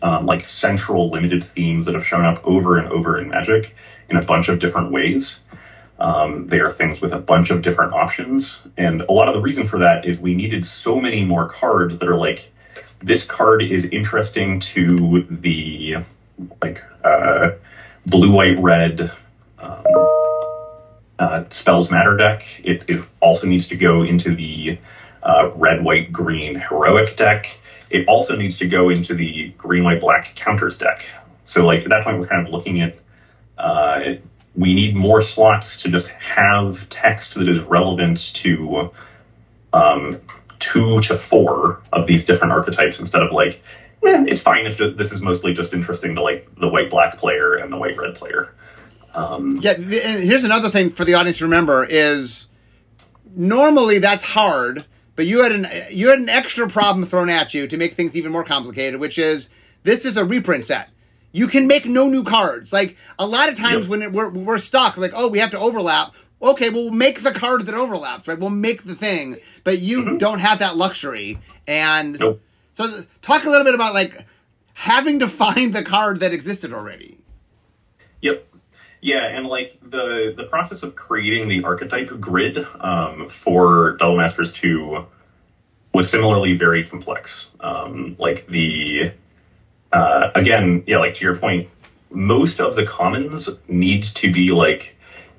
um, 0.02 0.26
like 0.26 0.44
central 0.44 1.10
limited 1.10 1.42
themes 1.42 1.86
that 1.86 1.94
have 1.94 2.06
shown 2.06 2.24
up 2.24 2.44
over 2.44 2.78
and 2.78 2.88
over 2.88 3.20
in 3.20 3.28
Magic 3.28 3.74
in 4.08 4.16
a 4.16 4.22
bunch 4.22 4.48
of 4.48 4.60
different 4.60 4.92
ways. 4.92 5.42
Um, 6.00 6.46
they 6.46 6.60
are 6.60 6.70
things 6.70 7.00
with 7.00 7.12
a 7.12 7.18
bunch 7.18 7.50
of 7.50 7.62
different 7.62 7.92
options, 7.92 8.66
and 8.76 9.02
a 9.02 9.12
lot 9.12 9.28
of 9.28 9.34
the 9.34 9.40
reason 9.40 9.66
for 9.66 9.80
that 9.80 10.06
is 10.06 10.18
we 10.18 10.34
needed 10.34 10.64
so 10.64 10.98
many 10.98 11.24
more 11.24 11.48
cards 11.48 11.98
that 11.98 12.08
are 12.08 12.16
like, 12.16 12.50
this 13.02 13.26
card 13.26 13.62
is 13.62 13.84
interesting 13.86 14.60
to 14.60 15.26
the 15.28 15.96
like 16.62 16.82
uh, 17.04 17.50
blue, 18.06 18.34
white, 18.34 18.58
red. 18.58 19.10
Um, 19.58 19.84
uh, 21.18 21.44
spells 21.50 21.90
matter 21.90 22.16
deck. 22.16 22.46
It, 22.64 22.84
it, 22.88 23.04
also 23.20 23.46
needs 23.46 23.68
to 23.68 23.76
go 23.76 24.02
into 24.02 24.34
the 24.34 24.78
uh, 25.22 25.50
red, 25.54 25.84
white, 25.84 26.10
green 26.10 26.54
heroic 26.54 27.14
deck. 27.14 27.54
It 27.90 28.08
also 28.08 28.36
needs 28.36 28.56
to 28.58 28.68
go 28.68 28.88
into 28.88 29.14
the 29.14 29.50
green, 29.58 29.84
white, 29.84 30.00
black 30.00 30.34
counters 30.34 30.78
deck. 30.78 31.04
So, 31.44 31.66
like 31.66 31.82
at 31.82 31.90
that 31.90 32.04
point, 32.04 32.18
we're 32.18 32.26
kind 32.26 32.46
of 32.46 32.52
looking 32.52 32.80
at 32.80 32.96
uh, 33.58 34.14
we 34.56 34.74
need 34.74 34.96
more 34.96 35.22
slots 35.22 35.82
to 35.82 35.88
just 35.90 36.08
have 36.08 36.88
text 36.88 37.34
that 37.34 37.48
is 37.48 37.60
relevant 37.60 38.34
to 38.34 38.90
um, 39.72 40.20
two 40.58 41.00
to 41.00 41.14
four 41.14 41.82
of 41.92 42.06
these 42.06 42.24
different 42.24 42.52
archetypes 42.52 43.00
instead 43.00 43.22
of 43.22 43.32
like 43.32 43.62
eh, 44.04 44.24
it's 44.26 44.42
fine 44.42 44.66
if 44.66 44.78
this 44.78 45.12
is 45.12 45.20
mostly 45.20 45.52
just 45.52 45.72
interesting 45.72 46.14
to 46.16 46.22
like 46.22 46.48
the 46.56 46.68
white 46.68 46.90
black 46.90 47.16
player 47.18 47.54
and 47.54 47.72
the 47.72 47.78
white 47.78 47.96
red 47.96 48.14
player. 48.14 48.52
Um, 49.14 49.58
yeah, 49.60 49.74
here's 49.74 50.44
another 50.44 50.68
thing 50.68 50.90
for 50.90 51.04
the 51.04 51.14
audience 51.14 51.38
to 51.38 51.44
remember 51.44 51.84
is 51.84 52.46
normally 53.34 53.98
that's 53.98 54.22
hard, 54.22 54.84
but 55.16 55.26
you 55.26 55.42
had 55.42 55.52
an 55.52 55.66
you 55.90 56.08
had 56.08 56.18
an 56.18 56.28
extra 56.28 56.68
problem 56.68 57.04
thrown 57.04 57.28
at 57.28 57.54
you 57.54 57.66
to 57.66 57.76
make 57.76 57.94
things 57.94 58.16
even 58.16 58.32
more 58.32 58.44
complicated, 58.44 59.00
which 59.00 59.18
is 59.18 59.50
this 59.82 60.04
is 60.04 60.16
a 60.16 60.24
reprint 60.24 60.64
set. 60.64 60.90
You 61.32 61.46
can 61.46 61.66
make 61.66 61.86
no 61.86 62.08
new 62.08 62.24
cards. 62.24 62.72
Like 62.72 62.96
a 63.18 63.26
lot 63.26 63.48
of 63.48 63.56
times 63.56 63.82
yep. 63.82 63.88
when 63.88 64.02
it, 64.02 64.12
we're 64.12 64.30
we're 64.30 64.58
stuck, 64.58 64.96
like 64.96 65.12
oh 65.14 65.28
we 65.28 65.38
have 65.38 65.50
to 65.50 65.58
overlap. 65.58 66.14
Okay, 66.42 66.70
well, 66.70 66.84
we'll 66.84 66.92
make 66.92 67.22
the 67.22 67.32
card 67.32 67.66
that 67.66 67.74
overlaps, 67.74 68.26
right? 68.26 68.38
We'll 68.38 68.48
make 68.48 68.84
the 68.84 68.94
thing, 68.94 69.36
but 69.62 69.78
you 69.78 70.02
mm-hmm. 70.02 70.16
don't 70.16 70.38
have 70.38 70.60
that 70.60 70.74
luxury. 70.74 71.38
And 71.66 72.18
nope. 72.18 72.40
so, 72.72 73.02
talk 73.20 73.44
a 73.44 73.50
little 73.50 73.64
bit 73.64 73.74
about 73.74 73.92
like 73.92 74.24
having 74.72 75.18
to 75.18 75.28
find 75.42 75.74
the 75.74 75.82
card 75.82 76.20
that 76.20 76.32
existed 76.32 76.72
already. 76.72 77.18
Yep 78.22 78.46
Yeah, 79.00 79.26
and 79.26 79.46
like 79.46 79.78
the 79.82 80.34
the 80.36 80.44
process 80.44 80.82
of 80.82 80.96
creating 80.96 81.48
the 81.48 81.64
archetype 81.64 82.08
grid 82.20 82.66
um, 82.80 83.28
for 83.28 83.96
Double 83.98 84.16
Masters 84.16 84.52
two 84.52 85.06
was 85.92 86.10
similarly 86.10 86.56
very 86.56 86.84
complex. 86.84 87.50
Um, 87.60 88.16
like 88.18 88.46
the 88.46 89.12
uh, 89.92 90.31
again, 90.35 90.85
yeah, 90.87 90.98
like 90.98 91.14
to 91.14 91.24
your 91.24 91.37
point, 91.37 91.68
most 92.11 92.61
of 92.61 92.74
the 92.74 92.87
commons 92.87 93.48
need 93.68 94.05
to 94.05 94.33
be 94.33 94.50
like 94.50 94.96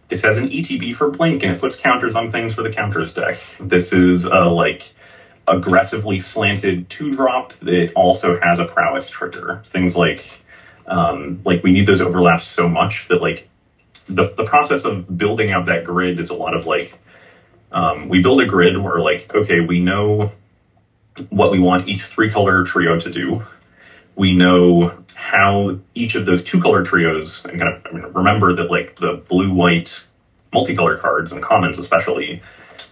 this 0.08 0.22
has 0.24 0.38
an 0.38 0.50
ETB 0.50 0.94
for 0.94 1.10
blink 1.10 1.44
and 1.44 1.54
it 1.54 1.62
puts 1.62 1.78
counters 1.78 2.16
on 2.16 2.32
things 2.32 2.54
for 2.54 2.64
the 2.64 2.72
counters 2.72 3.14
deck. 3.14 3.40
This 3.60 3.94
is 3.94 4.26
a 4.26 4.46
like 4.46 4.92
aggressively 5.48 6.20
slanted 6.20 6.90
two 6.90 7.12
drop 7.12 7.54
that 7.54 7.94
also 7.94 8.40
has 8.40 8.60
a 8.60 8.66
prowess 8.66 9.10
trigger. 9.10 9.62
Things 9.64 9.96
like 9.96 10.24
um, 10.86 11.42
like 11.46 11.64
we 11.64 11.72
need 11.72 11.86
those 11.86 12.02
overlaps 12.02 12.46
so 12.46 12.68
much 12.68 13.08
that 13.08 13.22
like 13.22 13.48
the 14.08 14.34
the 14.36 14.46
process 14.46 14.84
of 14.84 15.18
building 15.18 15.52
out 15.52 15.68
that 15.68 15.86
grid 15.86 16.20
is 16.20 16.30
a 16.30 16.36
lot 16.36 16.54
of 16.54 16.66
like 16.66 16.98
um, 17.72 18.10
we 18.10 18.22
build 18.22 18.42
a 18.42 18.46
grid 18.46 18.78
where 18.78 19.00
like 19.00 19.34
okay 19.34 19.62
we 19.62 19.80
know 19.80 20.32
what 21.30 21.52
we 21.52 21.60
want 21.60 21.88
each 21.88 22.04
three 22.04 22.30
color 22.30 22.64
trio 22.64 23.00
to 23.00 23.10
do. 23.10 23.44
We 24.15 24.34
know 24.34 25.04
how 25.15 25.80
each 25.95 26.15
of 26.15 26.26
those 26.26 26.43
two 26.43 26.62
color 26.62 26.84
trios 26.84 27.45
and 27.45 27.60
kind 27.60 27.74
of 27.74 27.86
I 27.86 27.91
mean, 27.93 28.13
remember 28.13 28.56
that 28.56 28.69
like 28.69 28.95
the 28.95 29.13
blue 29.13 29.54
white 29.54 30.06
multicolor 30.54 31.00
cards 31.00 31.32
and 31.32 31.41
commons 31.41 31.80
especially 31.80 32.41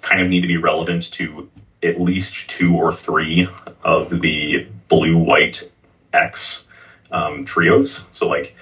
kind 0.02 0.22
of 0.22 0.30
need 0.30 0.42
to 0.42 0.48
be 0.48 0.58
relevant 0.58 1.12
to 1.14 1.50
at 1.84 2.00
least 2.00 2.50
two 2.50 2.76
or 2.76 2.94
three 2.94 3.48
of 3.84 4.10
the 4.10 4.68
blue 4.88 5.18
white 5.18 5.70
X 6.14 6.68
um, 7.12 7.44
trios. 7.44 8.06
So 8.14 8.28
like 8.28 8.56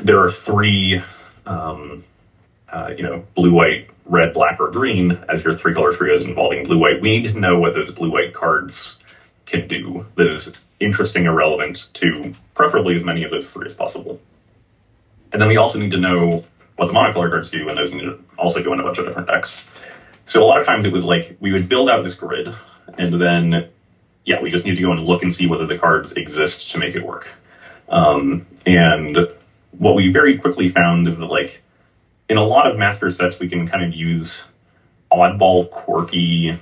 there 0.00 0.20
are 0.20 0.30
three, 0.30 1.02
um, 1.46 2.04
uh, 2.68 2.92
you 2.96 3.02
know, 3.02 3.24
blue 3.34 3.52
white, 3.52 3.90
red, 4.04 4.32
black, 4.32 4.60
or 4.60 4.70
green 4.70 5.12
as 5.28 5.44
your 5.44 5.52
three 5.52 5.74
color 5.74 5.92
trios 5.92 6.22
involving 6.22 6.64
blue 6.64 6.78
white. 6.78 7.00
We 7.00 7.18
need 7.18 7.30
to 7.30 7.38
know 7.38 7.58
what 7.58 7.74
those 7.74 7.90
blue 7.92 8.10
white 8.10 8.32
cards 8.32 8.98
can 9.46 9.68
do 9.68 10.06
is 10.16 10.60
interesting 10.80 11.26
or 11.26 11.34
relevant 11.34 11.88
to 11.94 12.34
preferably 12.54 12.96
as 12.96 13.04
many 13.04 13.24
of 13.24 13.30
those 13.30 13.50
three 13.50 13.66
as 13.66 13.74
possible. 13.74 14.20
And 15.32 15.40
then 15.40 15.48
we 15.48 15.58
also 15.58 15.78
need 15.78 15.92
to 15.92 15.98
know 15.98 16.44
what 16.76 16.86
the 16.86 16.92
monocolor 16.92 17.30
cards 17.30 17.50
do, 17.50 17.68
and 17.68 17.78
those 17.78 17.92
need 17.92 18.02
to 18.02 18.24
also 18.38 18.64
go 18.64 18.72
in 18.72 18.80
a 18.80 18.82
bunch 18.82 18.98
of 18.98 19.04
different 19.04 19.28
decks. 19.28 19.64
So 20.24 20.42
a 20.42 20.46
lot 20.46 20.60
of 20.60 20.66
times 20.66 20.86
it 20.86 20.92
was 20.92 21.04
like 21.04 21.36
we 21.40 21.52
would 21.52 21.68
build 21.68 21.90
out 21.90 22.02
this 22.02 22.14
grid, 22.14 22.52
and 22.96 23.20
then 23.20 23.68
yeah, 24.24 24.40
we 24.40 24.50
just 24.50 24.64
need 24.64 24.76
to 24.76 24.82
go 24.82 24.92
and 24.92 25.00
look 25.00 25.22
and 25.22 25.34
see 25.34 25.46
whether 25.46 25.66
the 25.66 25.78
cards 25.78 26.12
exist 26.12 26.72
to 26.72 26.78
make 26.78 26.94
it 26.94 27.04
work. 27.04 27.28
Um, 27.88 28.46
and 28.66 29.16
what 29.72 29.94
we 29.94 30.12
very 30.12 30.38
quickly 30.38 30.68
found 30.68 31.08
is 31.08 31.18
that 31.18 31.26
like 31.26 31.62
in 32.28 32.36
a 32.36 32.42
lot 32.42 32.70
of 32.70 32.78
master 32.78 33.10
sets 33.10 33.38
we 33.38 33.48
can 33.48 33.66
kind 33.66 33.84
of 33.84 33.92
use 33.92 34.50
oddball, 35.10 35.68
quirky 35.68 36.56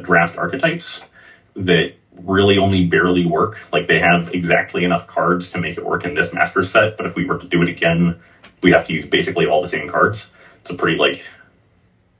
draft 0.00 0.36
archetypes 0.36 1.08
that 1.54 1.94
really 2.20 2.58
only 2.58 2.86
barely 2.86 3.26
work. 3.26 3.58
Like 3.72 3.86
they 3.86 4.00
have 4.00 4.34
exactly 4.34 4.84
enough 4.84 5.06
cards 5.06 5.50
to 5.52 5.58
make 5.58 5.78
it 5.78 5.84
work 5.84 6.04
in 6.04 6.14
this 6.14 6.32
master 6.34 6.62
set, 6.62 6.96
but 6.96 7.06
if 7.06 7.14
we 7.14 7.24
were 7.24 7.38
to 7.38 7.46
do 7.46 7.62
it 7.62 7.68
again, 7.68 8.20
we'd 8.62 8.74
have 8.74 8.86
to 8.86 8.92
use 8.92 9.06
basically 9.06 9.46
all 9.46 9.62
the 9.62 9.68
same 9.68 9.88
cards. 9.88 10.30
It's 10.62 10.70
a 10.70 10.74
pretty 10.74 10.98
like 10.98 11.24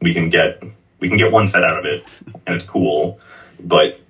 we 0.00 0.12
can 0.12 0.30
get 0.30 0.62
we 0.98 1.08
can 1.08 1.16
get 1.16 1.30
one 1.32 1.46
set 1.46 1.62
out 1.62 1.78
of 1.78 1.84
it 1.84 2.22
and 2.46 2.56
it's 2.56 2.64
cool, 2.64 3.20
but 3.62 4.00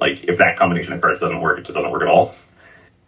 like 0.00 0.24
if 0.24 0.38
that 0.38 0.56
combination 0.56 0.92
of 0.92 1.00
cards 1.00 1.20
doesn't 1.20 1.40
work, 1.40 1.58
it 1.58 1.66
doesn't 1.66 1.90
work 1.90 2.02
at 2.02 2.08
all. 2.08 2.34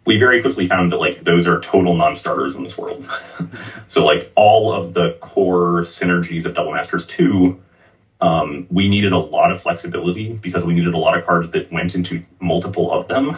We 0.05 0.17
very 0.17 0.41
quickly 0.41 0.65
found 0.65 0.91
that 0.91 0.97
like 0.97 1.23
those 1.23 1.47
are 1.47 1.59
total 1.59 1.95
non-starters 1.95 2.55
in 2.55 2.63
this 2.63 2.77
world. 2.77 3.09
so 3.87 4.05
like 4.05 4.31
all 4.35 4.73
of 4.73 4.93
the 4.93 5.17
core 5.19 5.81
synergies 5.81 6.45
of 6.45 6.53
Double 6.53 6.71
Masters 6.71 7.05
2, 7.07 7.59
um, 8.19 8.67
we 8.69 8.87
needed 8.87 9.13
a 9.13 9.17
lot 9.17 9.51
of 9.51 9.61
flexibility 9.61 10.33
because 10.33 10.65
we 10.65 10.73
needed 10.73 10.93
a 10.93 10.97
lot 10.97 11.17
of 11.17 11.25
cards 11.25 11.51
that 11.51 11.71
went 11.71 11.95
into 11.95 12.23
multiple 12.39 12.91
of 12.91 13.07
them. 13.07 13.37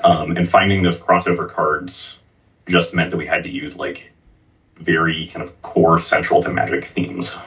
Um, 0.00 0.36
and 0.36 0.46
finding 0.46 0.82
those 0.82 0.98
crossover 0.98 1.48
cards 1.48 2.20
just 2.66 2.94
meant 2.94 3.10
that 3.10 3.16
we 3.16 3.26
had 3.26 3.44
to 3.44 3.50
use 3.50 3.76
like 3.76 4.12
very 4.76 5.28
kind 5.32 5.42
of 5.42 5.62
core 5.62 5.98
central 5.98 6.42
to 6.42 6.50
magic 6.50 6.84
themes. 6.84 7.38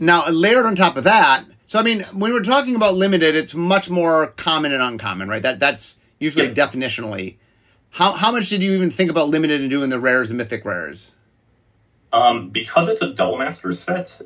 Now, 0.00 0.28
layered 0.28 0.64
on 0.64 0.76
top 0.76 0.96
of 0.96 1.04
that, 1.04 1.44
so 1.66 1.78
I 1.78 1.82
mean, 1.82 2.00
when 2.12 2.32
we're 2.32 2.44
talking 2.44 2.76
about 2.76 2.94
limited, 2.94 3.34
it's 3.34 3.54
much 3.54 3.90
more 3.90 4.28
common 4.28 4.72
and 4.72 4.82
uncommon, 4.82 5.28
right? 5.28 5.42
That 5.42 5.60
that's 5.60 5.98
usually 6.18 6.46
yeah. 6.46 6.54
definitionally. 6.54 7.36
How 7.90 8.12
how 8.12 8.32
much 8.32 8.48
did 8.48 8.62
you 8.62 8.72
even 8.72 8.90
think 8.90 9.10
about 9.10 9.28
limited 9.28 9.60
and 9.60 9.68
doing 9.68 9.90
the 9.90 10.00
rares 10.00 10.30
and 10.30 10.38
mythic 10.38 10.64
rares? 10.64 11.10
Um, 12.12 12.50
because 12.50 12.88
it's 12.88 13.02
a 13.02 13.12
double 13.12 13.36
master 13.36 13.72
set, 13.72 14.20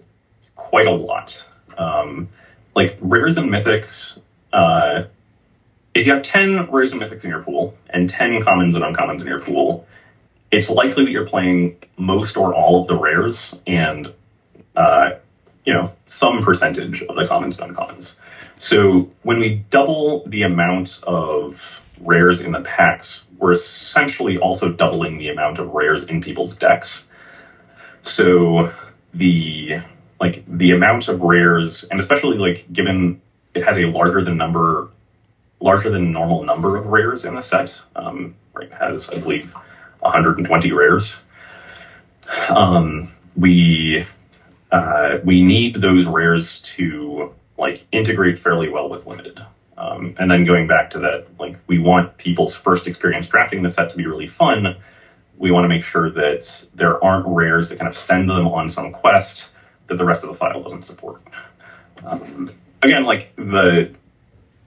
quite 0.55 0.87
a 0.87 0.93
lot. 0.93 1.47
Um, 1.77 2.29
like 2.75 2.97
rares 3.01 3.37
and 3.39 3.51
mythics, 3.51 4.21
uh, 4.53 5.05
if 5.95 6.07
you 6.07 6.13
have 6.15 6.23
ten 6.23 6.71
rares 6.71 6.93
and 6.93 7.01
mythics 7.01 7.25
in 7.25 7.31
your 7.31 7.43
pool 7.43 7.77
and 7.91 8.09
ten 8.09 8.41
commons 8.41 8.77
and 8.77 8.85
uncommons 8.85 9.23
in 9.23 9.27
your 9.27 9.41
pool, 9.41 9.87
it's 10.51 10.71
likely 10.71 11.05
that 11.05 11.11
you're 11.11 11.27
playing 11.27 11.77
most 11.97 12.37
or 12.37 12.55
all 12.55 12.81
of 12.81 12.87
the 12.87 12.97
rares 12.97 13.61
and 13.67 14.13
uh, 14.77 15.13
you 15.65 15.73
know, 15.73 15.91
some 16.07 16.41
percentage 16.41 17.03
of 17.03 17.17
the 17.17 17.27
commons 17.27 17.59
and 17.59 17.75
uncommons. 17.75 18.19
So 18.59 19.11
when 19.23 19.39
we 19.39 19.65
double 19.71 20.27
the 20.27 20.43
amount 20.43 21.03
of 21.05 21.85
rares 22.01 22.41
in 22.41 22.53
the 22.53 22.63
packs, 22.63 23.27
we're 23.39 23.53
essentially 23.53 24.39
also 24.39 24.73
doubling 24.73 25.19
the 25.19 25.29
amount 25.29 25.59
of 25.59 25.71
rares 25.71 26.05
in 26.05 26.21
people's 26.21 26.57
decks. 26.57 27.09
So 28.03 28.73
the 29.15 29.81
like 30.21 30.45
the 30.47 30.73
amount 30.73 31.09
of 31.09 31.23
rares, 31.23 31.85
and 31.85 31.99
especially 31.99 32.39
like 32.39 32.73
given 32.73 33.21
it 33.55 33.65
has 33.65 33.77
a 33.79 33.87
larger 33.87 34.23
than 34.23 34.37
number, 34.37 34.89
larger 35.61 35.91
than 35.91 36.11
normal 36.11 36.45
number 36.45 36.77
of 36.77 36.87
rares 36.87 37.25
in 37.25 37.35
the 37.35 37.43
set, 37.43 37.81
um, 37.97 38.35
right? 38.55 38.73
Has 38.73 39.11
I 39.11 39.19
believe 39.19 39.55
120 40.01 40.73
rares. 40.73 41.23
Um, 42.49 43.09
we 43.37 44.05
uh, 44.71 45.19
we 45.25 45.43
need 45.43 45.77
those 45.77 46.07
rares 46.07 46.61
to 46.63 47.35
like 47.59 47.87
integrate 47.93 48.39
fairly 48.39 48.69
well 48.69 48.89
with 48.89 49.07
limited. 49.07 49.41
Um, 49.77 50.15
and 50.19 50.31
then 50.31 50.45
going 50.45 50.67
back 50.67 50.91
to 50.91 51.01
that, 51.01 51.27
like 51.39 51.59
we 51.67 51.79
want 51.79 52.17
people's 52.17 52.55
first 52.55 52.87
experience 52.87 53.29
drafting 53.29 53.63
the 53.63 53.71
set 53.71 53.91
to 53.91 53.97
be 53.97 54.07
really 54.07 54.27
fun. 54.27 54.77
We 55.43 55.51
want 55.51 55.65
to 55.65 55.69
make 55.69 55.83
sure 55.83 56.09
that 56.09 56.67
there 56.73 57.03
aren't 57.03 57.27
rares 57.27 57.69
that 57.69 57.79
kind 57.81 57.89
of 57.89 57.97
send 57.97 58.31
them 58.31 58.47
on 58.47 58.69
some 58.69 58.93
quest 58.93 59.51
that 59.89 59.99
the 59.99 60.05
rest 60.05 60.23
of 60.23 60.29
the 60.29 60.37
file 60.37 60.63
doesn't 60.63 60.83
support. 60.83 61.21
Um, 62.05 62.53
again, 62.81 63.03
like 63.03 63.35
the 63.35 63.93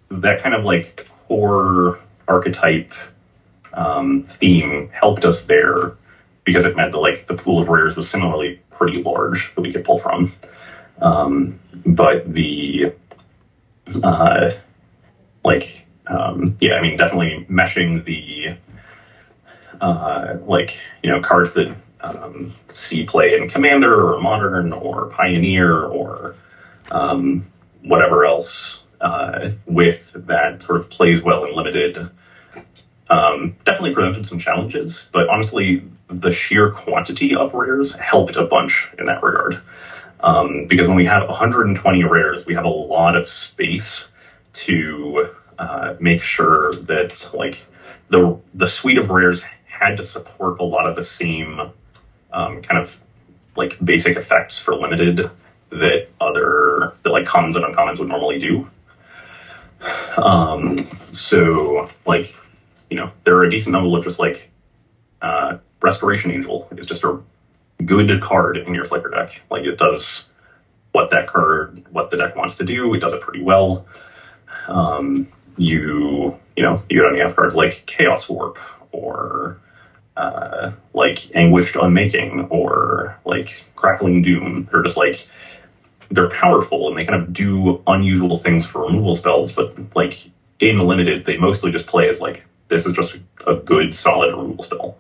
that 0.09 0.41
kind 0.41 0.53
of 0.53 0.65
like 0.65 1.07
core 1.27 1.99
archetype 2.27 2.91
um, 3.73 4.23
theme 4.23 4.89
helped 4.89 5.23
us 5.23 5.45
there 5.45 5.93
because 6.43 6.65
it 6.65 6.75
meant 6.75 6.91
that 6.91 6.99
like 6.99 7.25
the 7.25 7.35
pool 7.35 7.61
of 7.61 7.69
rares 7.69 7.95
was 7.95 8.09
similarly 8.09 8.59
pretty 8.69 9.01
large 9.01 9.55
that 9.55 9.61
we 9.61 9.71
could 9.71 9.85
pull 9.85 9.97
from. 9.97 10.29
Um, 10.99 11.57
but 11.85 12.33
the 12.33 12.93
uh, 14.03 14.51
like 15.45 15.85
um, 16.07 16.57
yeah, 16.59 16.73
I 16.73 16.81
mean 16.81 16.97
definitely 16.97 17.45
meshing 17.49 18.03
the 18.03 18.57
uh, 19.81 20.38
like 20.45 20.79
you 21.03 21.11
know 21.11 21.21
cards 21.21 21.53
that 21.55 21.75
um, 22.01 22.51
see 22.67 23.05
play 23.05 23.35
in 23.35 23.49
Commander 23.49 24.13
or 24.13 24.21
Modern 24.21 24.73
or 24.73 25.07
Pioneer 25.07 25.83
or 25.83 26.35
um, 26.91 27.45
whatever 27.81 28.25
else 28.25 28.85
uh, 29.01 29.49
with 29.65 30.13
that 30.27 30.63
sort 30.63 30.79
of 30.79 30.89
plays 30.89 31.21
well 31.21 31.45
in 31.45 31.55
limited. 31.55 32.09
Um, 33.07 33.55
definitely 33.65 33.93
presented 33.93 34.25
some 34.25 34.39
challenges, 34.39 35.09
but 35.11 35.29
honestly, 35.29 35.83
the 36.07 36.31
sheer 36.31 36.71
quantity 36.71 37.35
of 37.35 37.53
rares 37.53 37.93
helped 37.93 38.35
a 38.35 38.45
bunch 38.45 38.91
in 38.97 39.05
that 39.05 39.21
regard. 39.21 39.61
Um, 40.19 40.65
because 40.67 40.88
when 40.88 40.97
we 40.97 41.05
have 41.05 41.27
120 41.27 42.03
rares, 42.03 42.47
we 42.47 42.55
have 42.55 42.65
a 42.65 42.69
lot 42.69 43.15
of 43.15 43.27
space 43.27 44.11
to 44.53 45.27
uh, 45.59 45.95
make 45.99 46.23
sure 46.23 46.73
that 46.73 47.31
like 47.33 47.65
the 48.09 48.39
the 48.53 48.67
suite 48.67 48.97
of 48.97 49.09
rares 49.09 49.43
had 49.79 49.97
to 49.97 50.03
support 50.03 50.59
a 50.59 50.63
lot 50.63 50.88
of 50.88 50.95
the 50.95 51.03
same 51.03 51.59
um, 52.31 52.61
kind 52.61 52.81
of 52.81 52.99
like 53.55 53.77
basic 53.83 54.17
effects 54.17 54.59
for 54.59 54.75
limited 54.75 55.29
that 55.69 56.09
other 56.19 56.93
that 57.03 57.09
like 57.09 57.25
commons 57.25 57.55
and 57.55 57.65
uncommons 57.65 57.99
would 57.99 58.07
normally 58.07 58.39
do. 58.39 58.69
Um, 60.17 60.85
so 61.11 61.89
like 62.05 62.33
you 62.89 62.97
know 62.97 63.11
there 63.23 63.38
are 63.38 63.43
a 63.43 63.51
decent 63.51 63.73
number 63.73 63.95
of 63.97 64.03
just 64.03 64.19
like 64.19 64.51
uh, 65.21 65.57
Restoration 65.81 66.31
Angel 66.31 66.67
is 66.71 66.85
just 66.85 67.03
a 67.03 67.21
good 67.83 68.21
card 68.21 68.57
in 68.57 68.73
your 68.73 68.85
Flicker 68.85 69.09
deck. 69.09 69.41
Like 69.49 69.63
it 69.63 69.77
does 69.77 70.29
what 70.91 71.11
that 71.11 71.27
card, 71.27 71.85
what 71.91 72.09
the 72.09 72.17
deck 72.17 72.35
wants 72.35 72.55
to 72.55 72.63
do. 72.63 72.93
It 72.93 72.99
does 72.99 73.13
it 73.13 73.21
pretty 73.21 73.41
well. 73.41 73.85
Um, 74.67 75.27
you, 75.57 76.39
you 76.55 76.63
know, 76.63 76.81
you 76.89 77.01
don't 77.01 77.19
have 77.19 77.35
cards 77.35 77.55
like 77.55 77.85
Chaos 77.85 78.29
Warp 78.29 78.57
or 78.91 79.59
uh, 80.17 80.71
like 80.93 81.36
Anguished 81.36 81.75
Unmaking 81.75 82.47
or 82.49 83.17
like 83.25 83.65
Crackling 83.75 84.21
Doom. 84.21 84.67
They're 84.71 84.84
just 84.84 84.97
like 84.97 85.28
they're 86.10 86.30
powerful 86.30 86.88
and 86.88 86.97
they 86.97 87.06
kind 87.06 87.21
of 87.21 87.34
do 87.34 87.82
unusual 87.88 88.38
things 88.38 88.65
for 88.65 88.86
removal 88.86 89.15
spells, 89.15 89.51
but 89.51 89.75
like 89.95 90.30
in 90.60 90.80
limited, 90.80 91.25
they 91.25 91.38
mostly 91.38 91.71
just 91.71 91.88
play 91.88 92.10
as 92.10 92.21
like 92.21 92.45
this 92.67 92.86
is 92.86 92.95
just 92.95 93.17
a 93.45 93.56
good 93.56 93.93
solid 93.93 94.36
removal 94.36 94.63
spell. 94.63 94.97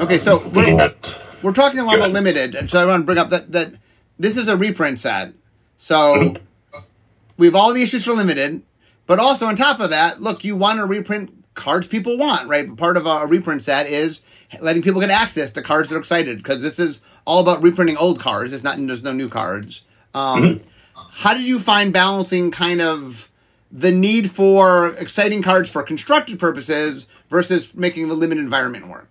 Okay, 0.00 0.18
so 0.18 0.46
we're, 0.48 0.94
we're 1.42 1.52
talking 1.52 1.80
a 1.80 1.84
lot 1.84 1.96
about 1.96 2.10
limited, 2.10 2.54
and 2.54 2.70
so 2.70 2.80
I 2.80 2.86
want 2.86 3.02
to 3.02 3.06
bring 3.06 3.18
up 3.18 3.30
that 3.30 3.50
that 3.52 3.74
this 4.18 4.36
is 4.36 4.48
a 4.48 4.56
reprint 4.56 5.00
set. 5.00 5.32
So 5.76 6.14
mm-hmm. 6.14 6.78
we 7.36 7.46
have 7.46 7.56
all 7.56 7.72
the 7.72 7.82
issues 7.82 8.04
for 8.04 8.12
limited, 8.12 8.62
but 9.06 9.18
also 9.18 9.46
on 9.46 9.56
top 9.56 9.80
of 9.80 9.90
that, 9.90 10.20
look, 10.20 10.44
you 10.44 10.54
want 10.54 10.78
to 10.78 10.86
reprint 10.86 11.37
cards 11.58 11.86
people 11.86 12.16
want, 12.16 12.48
right? 12.48 12.74
Part 12.74 12.96
of 12.96 13.06
a 13.06 13.26
reprint 13.26 13.62
set 13.62 13.86
is 13.86 14.22
letting 14.60 14.80
people 14.80 15.00
get 15.00 15.10
access 15.10 15.50
to 15.50 15.62
cards 15.62 15.90
they're 15.90 15.98
excited 15.98 16.38
because 16.38 16.62
this 16.62 16.78
is 16.78 17.02
all 17.26 17.40
about 17.42 17.62
reprinting 17.62 17.98
old 17.98 18.20
cards. 18.20 18.54
It's 18.54 18.64
not 18.64 18.76
there's 18.78 19.02
no 19.02 19.12
new 19.12 19.28
cards. 19.28 19.82
Um, 20.14 20.42
mm-hmm. 20.42 20.68
How 20.94 21.34
did 21.34 21.42
you 21.42 21.58
find 21.58 21.92
balancing 21.92 22.50
kind 22.50 22.80
of 22.80 23.28
the 23.70 23.92
need 23.92 24.30
for 24.30 24.94
exciting 24.94 25.42
cards 25.42 25.68
for 25.68 25.82
constructed 25.82 26.38
purposes 26.38 27.06
versus 27.28 27.74
making 27.74 28.08
the 28.08 28.14
limited 28.14 28.40
environment 28.40 28.88
work? 28.88 29.10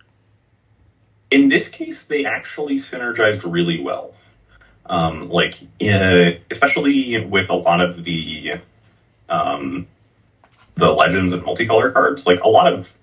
In 1.30 1.48
this 1.48 1.68
case, 1.68 2.06
they 2.06 2.24
actually 2.24 2.76
synergized 2.76 3.50
really 3.50 3.80
well. 3.80 4.14
Um, 4.86 5.28
like, 5.28 5.54
in, 5.78 6.40
especially 6.50 7.22
with 7.26 7.50
a 7.50 7.54
lot 7.54 7.82
of 7.82 8.02
the 8.02 8.54
um, 9.28 9.86
the 10.78 10.90
legends 10.92 11.32
and 11.32 11.42
multicolor 11.42 11.92
cards. 11.92 12.26
Like 12.26 12.40
a 12.40 12.48
lot 12.48 12.72
of 12.72 12.96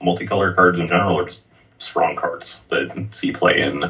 multicolor 0.00 0.54
cards 0.54 0.80
in 0.80 0.88
general 0.88 1.20
are 1.20 1.28
strong 1.76 2.16
cards 2.16 2.64
that 2.70 3.08
see 3.12 3.32
play 3.32 3.60
in 3.60 3.84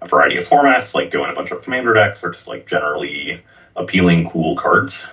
a 0.00 0.08
variety 0.08 0.38
of 0.38 0.44
formats, 0.44 0.94
like 0.94 1.10
go 1.10 1.24
in 1.24 1.30
a 1.30 1.34
bunch 1.34 1.50
of 1.50 1.62
commander 1.62 1.92
decks, 1.92 2.24
or 2.24 2.30
just 2.30 2.48
like 2.48 2.66
generally 2.66 3.42
appealing, 3.76 4.28
cool 4.28 4.56
cards. 4.56 5.08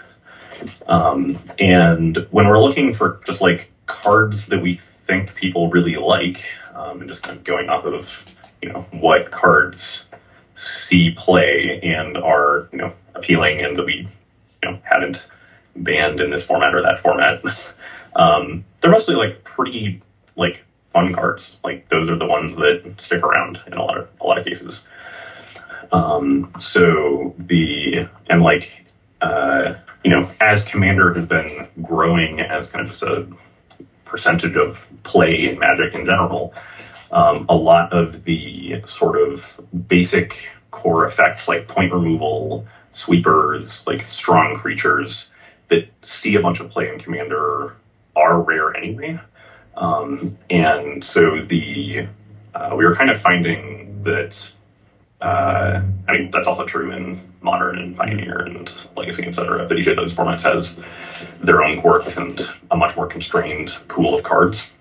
Um, 0.87 1.37
and 1.59 2.27
when 2.31 2.47
we're 2.47 2.61
looking 2.61 2.93
for 2.93 3.21
just 3.25 3.41
like 3.41 3.69
cards 3.87 4.47
that 4.47 4.61
we 4.61 4.75
think 4.75 5.35
people 5.35 5.69
really 5.69 5.97
like, 5.97 6.45
um, 6.73 7.01
and 7.01 7.09
just 7.09 7.23
kind 7.23 7.37
of 7.37 7.43
going 7.43 7.69
off 7.69 7.85
of 7.85 8.35
you 8.61 8.71
know 8.71 8.81
what 8.91 9.31
cards 9.31 10.09
see 10.55 11.11
play 11.11 11.81
and 11.83 12.17
are 12.17 12.69
you 12.71 12.77
know 12.77 12.93
appealing 13.13 13.59
and 13.59 13.75
that 13.77 13.85
we 13.85 14.07
you 14.63 14.71
know 14.71 14.79
haven't 14.83 15.27
banned 15.75 16.21
in 16.21 16.29
this 16.29 16.45
format 16.45 16.73
or 16.73 16.81
that 16.83 16.99
format. 16.99 17.41
um, 18.15 18.65
they're 18.81 18.91
mostly 18.91 19.15
like 19.15 19.43
pretty 19.43 20.01
like 20.35 20.63
fun 20.89 21.13
cards. 21.13 21.57
Like 21.63 21.89
those 21.89 22.09
are 22.09 22.17
the 22.17 22.25
ones 22.25 22.55
that 22.55 22.95
stick 22.97 23.23
around 23.23 23.61
in 23.67 23.73
a 23.73 23.83
lot 23.83 23.97
of 23.97 24.09
a 24.19 24.25
lot 24.25 24.37
of 24.37 24.45
cases. 24.45 24.87
Um, 25.91 26.51
so 26.59 27.35
the 27.37 28.07
and 28.29 28.41
like 28.41 28.85
uh, 29.21 29.75
you 30.03 30.11
know 30.11 30.29
as 30.41 30.67
Commander 30.69 31.13
has 31.13 31.27
been 31.27 31.67
growing 31.81 32.39
as 32.39 32.69
kind 32.69 32.81
of 32.81 32.91
just 32.91 33.03
a 33.03 33.27
percentage 34.05 34.55
of 34.55 34.89
play 35.03 35.49
in 35.49 35.59
Magic 35.59 35.93
in 35.93 36.05
general, 36.05 36.53
um, 37.11 37.45
a 37.49 37.55
lot 37.55 37.91
of 37.91 38.23
the 38.23 38.81
sort 38.85 39.21
of 39.21 39.59
basic 39.87 40.49
core 40.71 41.05
effects 41.05 41.47
like 41.47 41.67
point 41.67 41.91
removal, 41.91 42.65
sweepers, 42.91 43.85
like 43.85 44.01
strong 44.01 44.55
creatures 44.55 45.31
that 45.69 45.89
see 46.01 46.35
a 46.35 46.41
bunch 46.41 46.59
of 46.59 46.69
play 46.69 46.89
in 46.89 46.99
Commander 46.99 47.75
are 48.15 48.41
rare 48.41 48.75
anyway. 48.75 49.19
Um, 49.75 50.37
and 50.49 51.03
so 51.03 51.39
the 51.39 52.07
uh, 52.53 52.75
we 52.77 52.85
were 52.85 52.95
kind 52.95 53.09
of 53.09 53.19
finding 53.19 54.03
that 54.03 54.51
uh, 55.21 55.81
I 56.07 56.11
mean 56.11 56.31
that's 56.31 56.47
also 56.47 56.65
true 56.65 56.91
in 56.91 57.19
modern 57.41 57.77
and 57.79 57.95
pioneer 57.95 58.39
and 58.39 58.71
legacy 58.95 59.25
etc. 59.25 59.67
But 59.67 59.77
each 59.77 59.87
of 59.87 59.95
those 59.95 60.15
formats 60.15 60.43
has 60.43 60.81
their 61.39 61.63
own 61.63 61.81
quirks 61.81 62.17
and 62.17 62.39
a 62.71 62.77
much 62.77 62.95
more 62.95 63.07
constrained 63.07 63.75
pool 63.87 64.13
of 64.13 64.23
cards. 64.23 64.73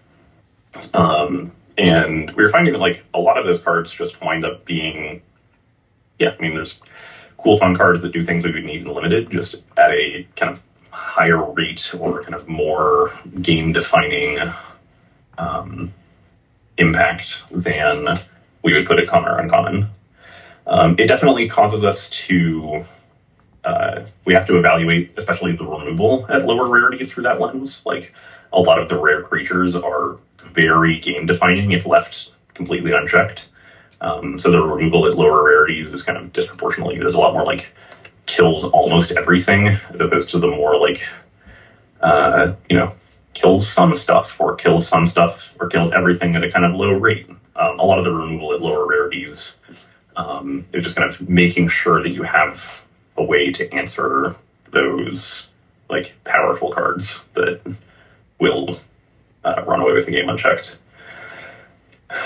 Um, 0.92 1.53
and 1.77 2.31
we 2.31 2.42
were 2.42 2.49
finding 2.51 2.73
that 2.73 2.81
like 2.81 3.05
a 3.12 3.18
lot 3.18 3.38
of 3.38 3.47
those 3.47 3.62
cards 3.62 3.92
just 3.92 4.20
wind 4.20 4.44
up 4.44 4.64
being 4.64 5.23
yeah, 6.18 6.35
I 6.38 6.40
mean 6.40 6.55
there's 6.55 6.81
cool 7.37 7.59
fun 7.59 7.75
cards 7.75 8.03
that 8.03 8.12
do 8.12 8.23
things 8.23 8.44
we 8.44 8.53
would 8.53 8.64
need 8.64 8.83
in 8.83 8.94
limited 8.94 9.31
just 9.31 9.57
at 9.77 9.90
a 9.90 10.27
kind 10.37 10.53
of 10.53 10.62
higher 10.94 11.42
rate 11.52 11.92
or 11.98 12.22
kind 12.22 12.35
of 12.35 12.46
more 12.46 13.11
game 13.42 13.72
defining 13.72 14.38
um, 15.37 15.92
impact 16.78 17.42
than 17.50 18.16
we 18.62 18.72
would 18.72 18.87
put 18.87 18.98
at 18.98 19.09
common 19.09 19.30
or 19.30 19.38
uncommon. 19.38 19.88
Um, 20.66 20.96
it 20.98 21.09
definitely 21.09 21.48
causes 21.48 21.85
us 21.85 22.11
to 22.26 22.85
uh, 23.64 24.07
we 24.24 24.35
have 24.35 24.46
to 24.46 24.59
evaluate, 24.59 25.12
especially 25.16 25.57
the 25.57 25.64
removal 25.64 26.26
at 26.28 26.44
lower 26.44 26.70
rarities 26.70 27.12
through 27.12 27.24
that 27.24 27.40
lens. 27.40 27.85
Like 27.85 28.14
a 28.52 28.61
lot 28.61 28.78
of 28.78 28.88
the 28.88 28.98
rare 28.98 29.22
creatures 29.22 29.74
are 29.74 30.18
very 30.38 31.00
game 31.00 31.26
defining 31.26 31.72
if 31.72 31.87
left 31.87 32.33
completely 32.52 32.92
unchecked. 32.92 33.48
Um, 34.00 34.38
so 34.38 34.50
the 34.50 34.62
removal 34.62 35.07
at 35.07 35.16
lower 35.16 35.44
rarities 35.44 35.92
is 35.92 36.02
kind 36.02 36.18
of 36.18 36.33
disproportionately. 36.33 36.98
There's 36.98 37.14
a 37.14 37.18
lot 37.18 37.33
more 37.33 37.44
like 37.44 37.74
kills 38.26 38.64
almost 38.64 39.12
everything, 39.12 39.68
as 39.68 40.00
opposed 40.00 40.30
to 40.30 40.38
the 40.38 40.48
more 40.48 40.78
like, 40.78 41.06
uh, 42.00 42.54
you 42.68 42.76
know, 42.76 42.94
kills 43.32 43.68
some 43.68 43.94
stuff 43.96 44.40
or 44.40 44.56
kills 44.56 44.87
some 44.87 45.06
stuff 45.06 45.56
or 45.60 45.68
kills 45.68 45.92
everything 45.92 46.37
at 46.37 46.44
a 46.44 46.50
kind 46.50 46.64
of 46.64 46.74
low 46.74 46.92
rate. 46.92 47.28
Um, 47.56 47.78
a 47.78 47.84
lot 47.84 47.98
of 47.98 48.04
the 48.04 48.12
removal 48.12 48.52
at 48.52 48.60
lower 48.60 48.87
rarities 48.87 49.58
um, 50.16 50.66
is 50.72 50.82
just 50.82 50.96
kind 50.96 51.08
of 51.08 51.28
making 51.28 51.68
sure 51.68 52.02
that 52.02 52.12
you 52.12 52.22
have 52.22 52.84
a 53.16 53.22
way 53.22 53.52
to 53.52 53.72
answer 53.72 54.34
those 54.70 55.50
like 55.88 56.14
powerful 56.24 56.70
cards 56.70 57.24
that 57.34 57.60
will 58.40 58.78
uh, 59.44 59.62
run 59.66 59.80
away 59.80 59.92
with 59.92 60.06
the 60.06 60.12
game 60.12 60.28
unchecked. 60.28 60.76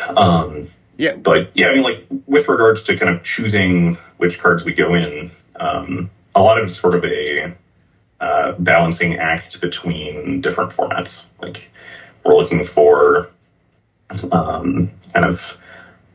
Um, 0.08 0.68
yeah, 0.96 1.16
but 1.16 1.50
yeah, 1.54 1.68
I 1.68 1.74
mean, 1.74 1.82
like 1.82 2.06
with 2.26 2.48
regards 2.48 2.84
to 2.84 2.96
kind 2.96 3.14
of 3.14 3.22
choosing 3.22 3.94
which 4.16 4.38
cards 4.38 4.64
we 4.64 4.72
go 4.72 4.94
in, 4.94 5.30
um, 5.58 6.10
a 6.34 6.42
lot 6.42 6.60
of 6.60 6.72
sort 6.72 6.94
of 6.94 7.04
a 7.04 7.54
uh, 8.20 8.52
balancing 8.58 9.16
act 9.16 9.60
between 9.60 10.40
different 10.40 10.70
formats. 10.70 11.26
Like 11.40 11.70
we're 12.24 12.34
looking 12.34 12.64
for 12.64 13.30
um, 14.32 14.90
kind 15.12 15.24
of 15.24 15.62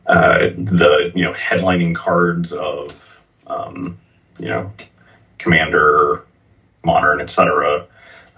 uh, 0.06 0.38
the 0.56 1.12
you 1.14 1.24
know 1.24 1.32
headlining 1.32 1.94
cards 1.94 2.52
of 2.52 3.22
um, 3.46 3.98
you 4.38 4.48
know 4.48 4.72
Commander, 5.38 6.24
Modern, 6.84 7.20
etc. 7.20 7.86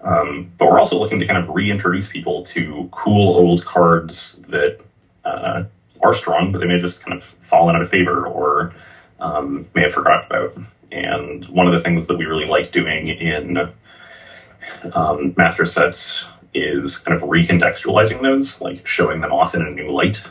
Um, 0.02 0.52
but 0.58 0.70
we're 0.70 0.78
also 0.78 0.98
looking 0.98 1.18
to 1.20 1.26
kind 1.26 1.38
of 1.38 1.48
reintroduce 1.50 2.08
people 2.08 2.44
to 2.44 2.88
cool 2.92 3.36
old 3.36 3.64
cards 3.64 4.40
that 4.48 4.78
uh, 5.24 5.64
are 6.02 6.14
strong, 6.14 6.52
but 6.52 6.60
they 6.60 6.66
may 6.66 6.78
just 6.78 7.00
kind 7.00 7.16
of 7.16 7.24
fallen 7.24 7.74
out 7.74 7.82
of 7.82 7.88
favor 7.88 8.26
or 8.26 8.74
um, 9.18 9.66
may 9.74 9.82
have 9.82 9.92
forgotten 9.92 10.26
about. 10.26 10.66
And 10.92 11.44
one 11.46 11.66
of 11.66 11.72
the 11.72 11.80
things 11.80 12.06
that 12.06 12.16
we 12.16 12.26
really 12.26 12.46
like 12.46 12.72
doing 12.72 13.08
in 13.08 13.72
um, 14.92 15.34
master 15.36 15.66
sets 15.66 16.26
is 16.54 16.98
kind 16.98 17.20
of 17.20 17.28
recontextualizing 17.28 18.22
those, 18.22 18.60
like 18.60 18.86
showing 18.86 19.20
them 19.20 19.32
off 19.32 19.54
in 19.54 19.62
a 19.62 19.70
new 19.70 19.90
light. 19.90 20.22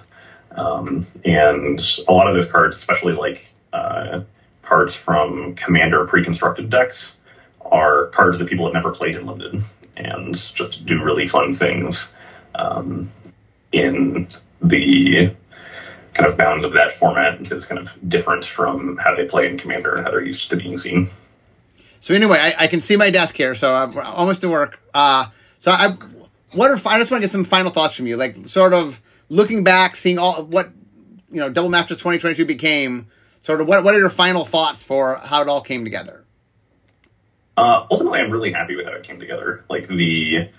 Um, 0.52 1.06
and 1.24 1.80
a 2.08 2.12
lot 2.12 2.28
of 2.28 2.34
those 2.34 2.50
cards, 2.50 2.78
especially 2.78 3.14
like 3.14 3.54
uh, 3.74 4.22
cards 4.62 4.96
from 4.96 5.56
commander 5.56 6.06
pre-constructed 6.06 6.70
decks, 6.70 7.18
are 7.62 8.08
cards 8.08 8.40
that 8.40 8.48
people 8.48 8.66
have 8.66 8.74
never 8.74 8.92
played 8.92 9.16
in 9.16 9.26
limited 9.26 9.62
and 9.98 10.36
just 10.36 10.86
do 10.86 11.04
really 11.04 11.28
fun 11.28 11.54
things 11.54 12.14
um, 12.54 13.12
in 13.72 14.28
the 14.62 15.36
kind 16.16 16.30
of 16.30 16.38
bounds 16.38 16.64
of 16.64 16.72
that 16.74 16.94
format 16.94 17.52
is 17.52 17.68
kind 17.68 17.80
of 17.80 18.10
different 18.10 18.46
from 18.46 18.98
how 18.98 19.14
they 19.14 19.26
play 19.26 19.48
in 19.48 19.58
Commander 19.58 19.96
and 19.96 20.06
how 20.06 20.12
they're 20.12 20.24
used 20.24 20.50
to 20.50 20.56
being 20.56 20.78
seen. 20.78 21.10
So 22.00 22.14
anyway, 22.14 22.40
I, 22.40 22.64
I 22.64 22.68
can 22.68 22.82
see 22.82 22.96
my 22.96 23.10
desk 23.10 23.36
here, 23.36 23.54
so 23.54 23.76
I'm 23.76 23.98
almost 23.98 24.42
to 24.42 24.50
work. 24.50 24.80
Uh, 24.94 25.28
so 25.60 25.72
I, 25.72 25.98
what 26.52 26.72
are 26.72 26.80
I 26.88 27.00
just 27.00 27.12
want 27.12 27.22
to 27.22 27.28
get 27.28 27.32
some 27.32 27.44
final 27.44 27.72
thoughts 27.72 27.96
from 27.96 28.08
you, 28.08 28.16
like 28.16 28.48
sort 28.48 28.74
of 28.74 29.02
looking 29.30 29.64
back, 29.64 29.96
seeing 29.96 30.18
all 30.18 30.44
what 30.46 30.72
you 31.32 31.40
know, 31.40 31.50
Double 31.50 31.70
Masters 31.70 31.98
2022 31.98 32.46
became. 32.46 33.08
Sort 33.42 33.62
of 33.62 33.68
what 33.68 33.84
what 33.84 33.94
are 33.94 34.00
your 34.00 34.10
final 34.10 34.46
thoughts 34.46 34.84
for 34.84 35.18
how 35.18 35.42
it 35.42 35.50
all 35.50 35.62
came 35.62 35.84
together? 35.84 36.24
Uh, 37.58 37.86
ultimately, 37.92 38.20
I'm 38.20 38.32
really 38.32 38.52
happy 38.52 38.76
with 38.76 38.86
how 38.86 38.94
it 38.94 39.04
came 39.04 39.20
together. 39.20 39.64
Like 39.70 39.88
the 39.88 40.50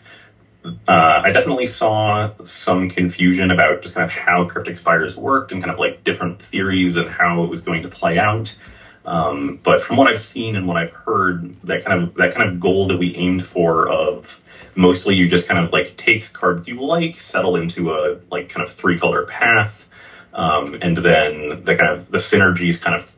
uh, 0.88 1.22
I 1.24 1.32
definitely 1.32 1.66
saw 1.66 2.32
some 2.44 2.88
confusion 2.88 3.50
about 3.50 3.82
just 3.82 3.94
kind 3.94 4.04
of 4.04 4.12
how 4.12 4.46
cryptic 4.46 4.76
spires 4.76 5.16
worked 5.16 5.52
and 5.52 5.62
kind 5.62 5.72
of 5.72 5.78
like 5.78 6.04
different 6.04 6.40
theories 6.40 6.96
and 6.96 7.08
how 7.08 7.44
it 7.44 7.50
was 7.50 7.62
going 7.62 7.82
to 7.82 7.88
play 7.88 8.18
out. 8.18 8.56
Um, 9.04 9.60
but 9.62 9.80
from 9.80 9.96
what 9.96 10.08
I've 10.08 10.20
seen 10.20 10.56
and 10.56 10.66
what 10.66 10.76
I've 10.76 10.92
heard, 10.92 11.54
that 11.62 11.84
kind 11.84 12.02
of 12.02 12.14
that 12.14 12.34
kind 12.34 12.48
of 12.50 12.58
goal 12.58 12.88
that 12.88 12.98
we 12.98 13.14
aimed 13.14 13.46
for 13.46 13.88
of 13.88 14.42
mostly 14.74 15.14
you 15.14 15.28
just 15.28 15.48
kind 15.48 15.64
of 15.64 15.72
like 15.72 15.96
take 15.96 16.32
cards 16.32 16.66
you 16.66 16.80
like, 16.80 17.16
settle 17.16 17.56
into 17.56 17.92
a 17.92 18.18
like 18.30 18.48
kind 18.48 18.66
of 18.66 18.72
three 18.72 18.98
color 18.98 19.24
path, 19.24 19.88
um, 20.34 20.74
and 20.82 20.96
then 20.96 21.62
the 21.64 21.76
kind 21.76 21.90
of 21.90 22.10
the 22.10 22.18
synergies 22.18 22.82
kind 22.82 22.96
of 23.00 23.12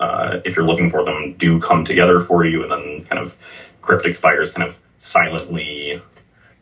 uh, 0.00 0.40
if 0.44 0.56
you're 0.56 0.66
looking 0.66 0.88
for 0.88 1.04
them 1.04 1.34
do 1.36 1.60
come 1.60 1.84
together 1.84 2.20
for 2.20 2.44
you, 2.44 2.62
and 2.62 2.70
then 2.70 3.04
kind 3.04 3.20
of 3.20 3.36
Cryptic 3.82 4.14
Spires 4.14 4.52
kind 4.52 4.68
of 4.68 4.78
silently, 4.98 6.00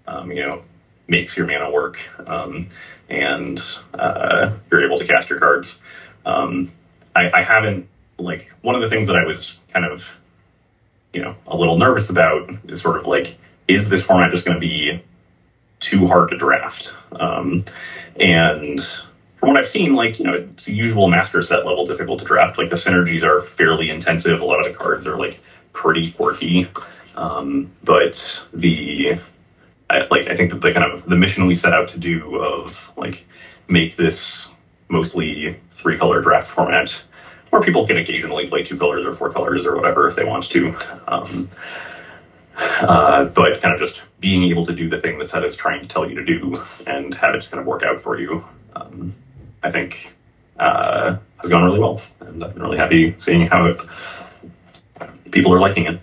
um, 0.06 0.30
you 0.30 0.42
know, 0.42 0.62
makes 1.08 1.36
your 1.36 1.46
mana 1.46 1.70
work, 1.70 2.00
um, 2.28 2.68
and 3.08 3.60
uh, 3.94 4.50
you're 4.70 4.84
able 4.84 4.98
to 4.98 5.06
cast 5.06 5.30
your 5.30 5.38
cards. 5.38 5.80
Um, 6.24 6.70
I, 7.14 7.30
I 7.32 7.42
haven't 7.42 7.88
like 8.18 8.50
one 8.62 8.74
of 8.74 8.80
the 8.80 8.88
things 8.88 9.06
that 9.08 9.16
I 9.16 9.24
was 9.24 9.58
kind 9.72 9.84
of, 9.84 10.18
you 11.12 11.22
know, 11.22 11.36
a 11.46 11.56
little 11.56 11.78
nervous 11.78 12.10
about 12.10 12.50
is 12.68 12.80
sort 12.80 12.98
of 12.98 13.06
like, 13.06 13.38
is 13.68 13.88
this 13.88 14.04
format 14.04 14.30
just 14.30 14.44
going 14.44 14.56
to 14.56 14.60
be 14.60 15.02
too 15.80 16.06
hard 16.06 16.30
to 16.30 16.36
draft? 16.36 16.94
Um, 17.12 17.64
and 18.18 18.82
from 19.36 19.50
what 19.50 19.58
I've 19.58 19.68
seen, 19.68 19.94
like, 19.94 20.18
you 20.18 20.24
know, 20.24 20.34
it's 20.34 20.64
the 20.64 20.74
usual 20.74 21.08
master 21.08 21.42
set 21.42 21.66
level 21.66 21.86
difficult 21.86 22.20
to 22.20 22.24
draft. 22.24 22.58
Like 22.58 22.70
the 22.70 22.76
synergies 22.76 23.22
are 23.22 23.40
fairly 23.40 23.90
intensive. 23.90 24.40
A 24.40 24.44
lot 24.44 24.60
of 24.60 24.72
the 24.72 24.78
cards 24.78 25.06
are 25.06 25.18
like 25.18 25.40
pretty 25.72 26.10
quirky. 26.10 26.68
Um, 27.14 27.70
but 27.84 28.46
the, 28.52 29.18
I, 29.88 30.06
like, 30.10 30.28
I 30.28 30.36
think 30.36 30.50
that 30.50 30.60
the 30.60 30.72
kind 30.72 30.92
of 30.92 31.04
the 31.04 31.16
mission 31.16 31.46
we 31.46 31.54
set 31.54 31.72
out 31.72 31.90
to 31.90 31.98
do 31.98 32.36
of 32.40 32.92
like 32.96 33.26
make 33.68 33.96
this 33.96 34.50
mostly 34.88 35.60
three 35.70 35.98
color 35.98 36.20
draft 36.20 36.48
format 36.48 37.02
where 37.50 37.62
people 37.62 37.86
can 37.86 37.96
occasionally 37.96 38.48
play 38.48 38.62
two 38.64 38.76
colors 38.76 39.06
or 39.06 39.12
four 39.12 39.30
colors 39.30 39.64
or 39.64 39.76
whatever 39.76 40.08
if 40.08 40.16
they 40.16 40.24
want 40.24 40.44
to. 40.50 40.74
Um, 41.06 41.48
uh, 42.56 43.24
but 43.26 43.60
kind 43.60 43.74
of 43.74 43.80
just 43.80 44.02
being 44.18 44.44
able 44.50 44.66
to 44.66 44.72
do 44.72 44.88
the 44.88 45.00
thing 45.00 45.18
that 45.18 45.28
set 45.28 45.44
is 45.44 45.54
trying 45.54 45.82
to 45.82 45.88
tell 45.88 46.08
you 46.08 46.16
to 46.16 46.24
do 46.24 46.54
and 46.86 47.14
have 47.14 47.34
it 47.34 47.38
just 47.38 47.50
kind 47.50 47.60
of 47.60 47.66
work 47.66 47.82
out 47.82 48.00
for 48.00 48.18
you, 48.18 48.44
um, 48.74 49.14
I 49.62 49.70
think 49.70 50.14
uh, 50.58 51.16
has 51.38 51.50
gone 51.50 51.64
really 51.64 51.78
well. 51.78 52.00
And 52.20 52.42
I've 52.42 52.54
been 52.54 52.62
really 52.62 52.78
happy 52.78 53.14
seeing 53.18 53.46
how 53.46 53.66
it, 53.66 53.80
people 55.30 55.54
are 55.54 55.60
liking 55.60 55.86
it. 55.86 56.00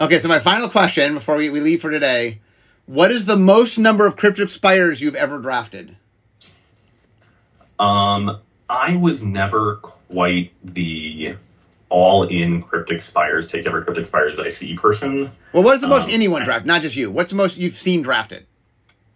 Okay, 0.00 0.20
so 0.20 0.28
my 0.28 0.40
final 0.40 0.68
question 0.68 1.14
before 1.14 1.36
we, 1.36 1.48
we 1.48 1.60
leave 1.60 1.80
for 1.80 1.90
today 1.90 2.40
what 2.88 3.12
is 3.12 3.26
the 3.26 3.36
most 3.36 3.78
number 3.78 4.06
of 4.06 4.16
Cryptic 4.16 4.48
Spires 4.48 5.00
you've 5.00 5.14
ever 5.14 5.38
drafted? 5.38 5.94
Um, 7.78 8.40
I 8.68 8.96
was 8.96 9.22
never 9.22 9.76
quite 9.76 10.52
the 10.64 11.36
all 11.90 12.24
in 12.24 12.62
cryptic 12.62 13.02
spires, 13.02 13.48
take 13.48 13.66
every 13.66 13.84
cryptic 13.84 14.06
spires 14.06 14.38
I 14.38 14.48
see 14.48 14.76
person. 14.76 15.30
Well, 15.52 15.62
what 15.62 15.76
is 15.76 15.80
the 15.82 15.88
most 15.88 16.08
um, 16.08 16.14
anyone 16.14 16.44
draft? 16.44 16.66
Not 16.66 16.82
just 16.82 16.96
you. 16.96 17.10
What's 17.10 17.30
the 17.30 17.36
most 17.36 17.58
you've 17.58 17.76
seen 17.76 18.02
drafted? 18.02 18.46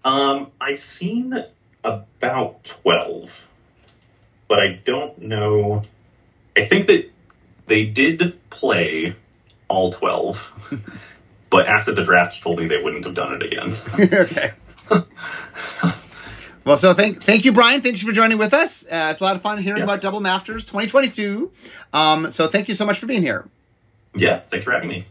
Um, 0.04 0.50
I've 0.61 0.80
seen 0.80 1.35
about 1.82 2.64
twelve, 2.64 3.50
but 4.48 4.58
I 4.61 4.80
don't 4.85 5.18
know. 5.22 5.82
I 6.56 6.66
think 6.66 6.87
that 6.88 7.11
they 7.66 7.85
did 7.85 8.38
play 8.50 9.16
all 9.68 9.92
twelve, 9.92 10.52
but 11.52 11.66
after 11.66 11.92
the 11.92 12.02
draft 12.02 12.42
told 12.42 12.58
me 12.58 12.66
they 12.66 12.82
wouldn't 12.82 13.04
have 13.04 13.14
done 13.14 13.34
it 13.34 13.42
again. 13.42 13.76
okay. 14.12 14.52
Well, 16.64 16.78
so 16.78 16.94
thank 16.94 17.22
thank 17.22 17.44
you, 17.44 17.52
Brian. 17.52 17.82
Thanks 17.82 18.02
for 18.02 18.12
joining 18.12 18.38
with 18.38 18.54
us. 18.54 18.84
Uh, 18.84 19.08
it's 19.10 19.20
a 19.20 19.24
lot 19.24 19.36
of 19.36 19.42
fun 19.42 19.58
hearing 19.58 19.78
yeah. 19.78 19.84
about 19.84 20.00
Double 20.00 20.20
Masters 20.20 20.64
2022. 20.64 21.50
Um, 21.92 22.32
so 22.32 22.46
thank 22.46 22.68
you 22.68 22.74
so 22.74 22.86
much 22.86 22.98
for 22.98 23.06
being 23.06 23.22
here. 23.22 23.48
Yeah, 24.14 24.40
thanks 24.40 24.64
for 24.64 24.72
having 24.72 24.88
me. 24.88 25.04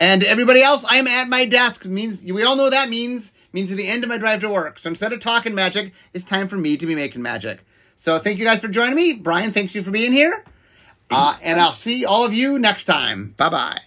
And 0.00 0.24
everybody 0.24 0.62
else, 0.62 0.84
I 0.84 0.96
am 0.96 1.06
at 1.06 1.28
my 1.28 1.44
desk. 1.44 1.84
Means 1.84 2.24
we 2.24 2.42
all 2.42 2.56
know 2.56 2.64
what 2.64 2.72
that 2.72 2.88
means 2.88 3.32
means 3.52 3.68
to 3.68 3.76
the 3.76 3.86
end 3.86 4.02
of 4.02 4.08
my 4.08 4.18
drive 4.18 4.40
to 4.40 4.48
work. 4.48 4.78
So 4.78 4.88
instead 4.88 5.12
of 5.12 5.20
talking 5.20 5.54
magic, 5.54 5.92
it's 6.12 6.24
time 6.24 6.48
for 6.48 6.56
me 6.56 6.76
to 6.76 6.86
be 6.86 6.94
making 6.94 7.22
magic. 7.22 7.60
So 7.96 8.18
thank 8.18 8.38
you 8.38 8.44
guys 8.44 8.60
for 8.60 8.68
joining 8.68 8.96
me. 8.96 9.12
Brian, 9.12 9.52
thanks 9.52 9.74
you 9.74 9.82
for 9.82 9.90
being 9.90 10.12
here. 10.12 10.44
Uh, 11.10 11.36
and 11.42 11.60
I'll 11.60 11.72
see 11.72 12.04
all 12.04 12.24
of 12.24 12.32
you 12.32 12.58
next 12.58 12.84
time. 12.84 13.34
Bye 13.36 13.50
bye. 13.50 13.80